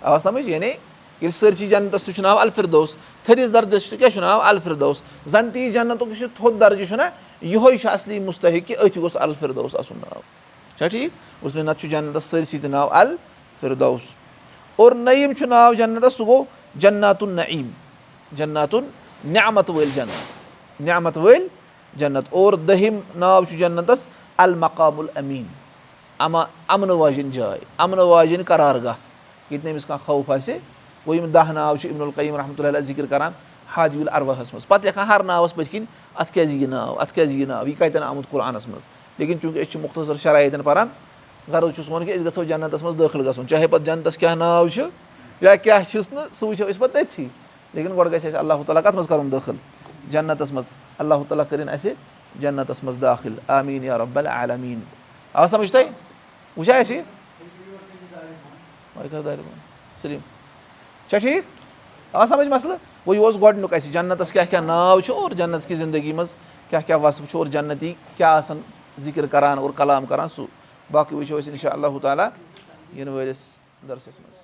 آو 0.00 0.18
سَمٕجھ 0.18 0.48
یعنی 0.48 0.66
ییٚلہِ 0.66 1.32
سٲرسٕے 1.32 1.66
جنتَس 1.68 2.04
تہِ 2.04 2.14
چھُ 2.14 2.22
ناو 2.22 2.38
الفِردوس 2.38 2.96
تھٔدِس 3.24 3.52
دردَس 3.52 3.90
تہِ 3.90 3.98
کیٛاہ 3.98 4.10
چھُ 4.10 4.20
ناو 4.20 4.40
الفِردوس 4.40 5.02
زَن 5.32 5.50
تہِ 5.52 5.60
یہِ 5.62 5.72
جنتُک 5.74 6.08
یہِ 6.08 6.28
تھوٚد 6.36 6.60
درجہِ 6.60 6.88
چھُنہ 6.88 7.02
یِہوے 7.42 7.76
چھُ 7.76 7.88
اَصلی 7.88 8.18
مُستحق 8.18 8.68
کہِ 8.68 8.76
أتھۍ 8.76 9.02
گوٚژھ 9.02 9.16
الفِردوس 9.20 9.76
آسُن 9.76 9.96
ناو۔ 9.96 10.20
چھا 10.76 10.88
ٹھیٖک؟ 10.88 11.10
نَتہٕ 11.56 11.80
چھُ 11.80 11.88
جنتَس 11.88 12.24
سٲرسٕے 12.24 12.58
تہِ 12.58 12.70
ناو 12.70 12.88
الفِردوس۔ 12.90 14.02
اور 14.76 14.92
نعیٖم 14.92 15.32
چھُ 15.32 15.46
ناو 15.46 15.74
جنتَس 15.74 16.14
سُہ 16.14 16.26
گوٚو 16.26 16.44
جناتُن 16.74 17.30
نعیٖم 17.30 17.68
جناتُن 18.32 18.84
نعمت 19.24 19.70
وٲلۍ 19.70 19.94
جنت۔ 19.94 20.80
نعمت 20.80 21.18
وٲلۍ 21.18 21.46
جنت۔ 21.96 22.24
اور 22.30 22.52
دٔہِم 22.52 23.00
ناو 23.14 23.44
چھُ 23.44 23.58
جنتَس 23.58 24.06
المقام 24.36 25.00
المیٖن 25.00 25.44
اما 26.18 26.44
اَمنہٕ 26.68 26.96
واجیٚنۍ 26.96 27.32
جاے 27.32 27.58
اَمنہٕ 27.78 28.04
واجیٚنۍ 28.04 28.44
قرار 28.44 28.74
گاہ 28.74 28.94
ییٚتہِ 29.50 29.64
نہٕ 29.64 29.72
أمِس 29.72 29.86
کانٛہہ 29.86 30.06
خوف 30.06 30.30
آسہِ۔ 30.30 30.58
گوٚو 31.06 31.14
یِم 31.14 31.30
دَہ 31.30 31.52
ناو 31.52 31.76
چھِ 31.76 31.90
اِبن 31.90 32.02
القیٖم 32.02 32.36
رحمتُہ 32.36 32.66
اللہ 32.66 32.78
ذِکِر 32.78 33.06
کَران 33.06 33.32
حاجوٗل 33.76 34.08
اَرواہَس 34.12 34.52
منٛز 34.52 34.68
پَتہٕ 34.68 34.84
لیکھان 34.84 35.06
ہر 35.06 35.22
ناوَس 35.22 35.54
پٔتھۍ 35.54 35.70
کِنۍ 35.70 35.84
اَتھ 36.14 36.32
کیٛازِ 36.32 36.54
یہِ 36.54 36.68
ناو 36.68 36.98
اَتھ 36.98 37.12
کیٛازِ 37.14 37.36
یہِ 37.36 37.46
ناو. 37.48 37.66
یہِ 37.66 37.78
کَتٮ۪ن 37.78 38.02
آمُت 38.02 38.30
قرآنَس 38.30 38.68
منٛز 38.68 38.82
لیکِن 39.18 39.40
چوٗنٛکہِ 39.40 39.62
أسۍ 39.62 39.72
چھِ 39.72 39.80
مُختصر 39.80 40.16
شرایتَن 40.22 40.62
پَران 40.62 40.88
غرض 41.52 41.74
چھُ 41.76 41.84
سون 41.84 42.04
کہِ 42.04 42.16
أسۍ 42.16 42.26
گژھو 42.26 42.44
جنتَس 42.44 42.82
منٛز 42.82 42.98
دٲخِل 42.98 43.28
گژھُن 43.28 43.48
چاہے 43.48 43.66
پَتہٕ 43.66 43.86
جنتَس 43.86 44.18
کیٛاہ 44.18 44.34
ناو 44.34 44.68
چھُ 44.68 44.82
یا 45.40 45.54
کیٛاہ 45.56 45.82
چھُس 45.90 46.12
نہٕ 46.12 46.32
سُہ 46.32 46.46
وٕچھو 46.48 46.68
أسۍ 46.68 46.78
پَتہٕ 46.78 47.04
تٔتھی 47.04 47.28
لیکِن 47.74 47.96
گۄڈٕ 47.96 48.12
گژھِ 48.12 48.26
اَسہِ 48.26 48.34
اللہ 48.34 48.54
تعالیٰ 48.66 48.82
کَتھ 48.82 48.94
منٛز 48.94 49.08
کَرُن 49.08 49.32
دٲخِل 49.32 49.56
جنتَس 50.10 50.52
منٛز 50.52 50.70
اللہ 50.98 51.14
تعالیٰ 51.28 51.44
کٔرِنۍ 51.50 51.72
اَسہِ 51.72 51.92
جنتَس 52.40 52.82
منٛز 52.84 53.00
داخِل. 53.02 53.34
آمیٖن 53.48 53.84
رۄب 53.84 54.18
العالمیٖن. 54.18 54.80
آ 55.32 55.46
سَمٕجھ 55.46 55.72
تۄہہِ 55.72 55.88
وٕچھا 56.56 56.76
اَسہِ 56.76 57.00
سلیٖم. 60.02 60.20
چھا 61.08 61.18
ٹھیٖک 61.18 61.44
آ 62.12 62.26
سَمٕجھ 62.26 62.48
مَسلہٕ 62.48 62.76
گوٚو 63.06 63.14
یہِ 63.14 63.24
اوس 63.24 63.36
گۄڈٕنیُک 63.40 63.72
اَسہِ 63.74 63.92
جنتَس 63.92 64.32
کیٛاہ 64.32 64.46
کیٛاہ 64.50 64.64
ناو 64.64 65.00
چھُ 65.00 65.14
اور 65.14 65.30
جنت 65.38 65.66
کہِ 65.68 65.76
زندگی 65.76 66.12
منٛز 66.12 66.32
کیٛاہ 66.70 66.82
کیٛاہ 66.86 67.00
وَسف 67.00 67.30
چھُ 67.30 67.38
اور 67.38 67.46
جنتی 67.46 67.92
کیٛاہ 68.16 68.36
آسان 68.36 68.60
ذِکِر 69.04 69.26
کَران 69.26 69.58
اور 69.58 69.70
کلام 69.76 70.06
کَران 70.06 70.28
سُہ 70.28 70.46
باقٕے 70.90 71.16
وٕچھو 71.16 71.38
أسۍ 71.38 71.50
اِنشاء 71.50 71.72
اللہ 71.72 71.98
تعالیٰ 72.02 72.28
یِنہٕ 72.96 73.14
وٲلِس 73.14 73.56
دَرسَس 73.88 74.20
منٛز 74.20 74.40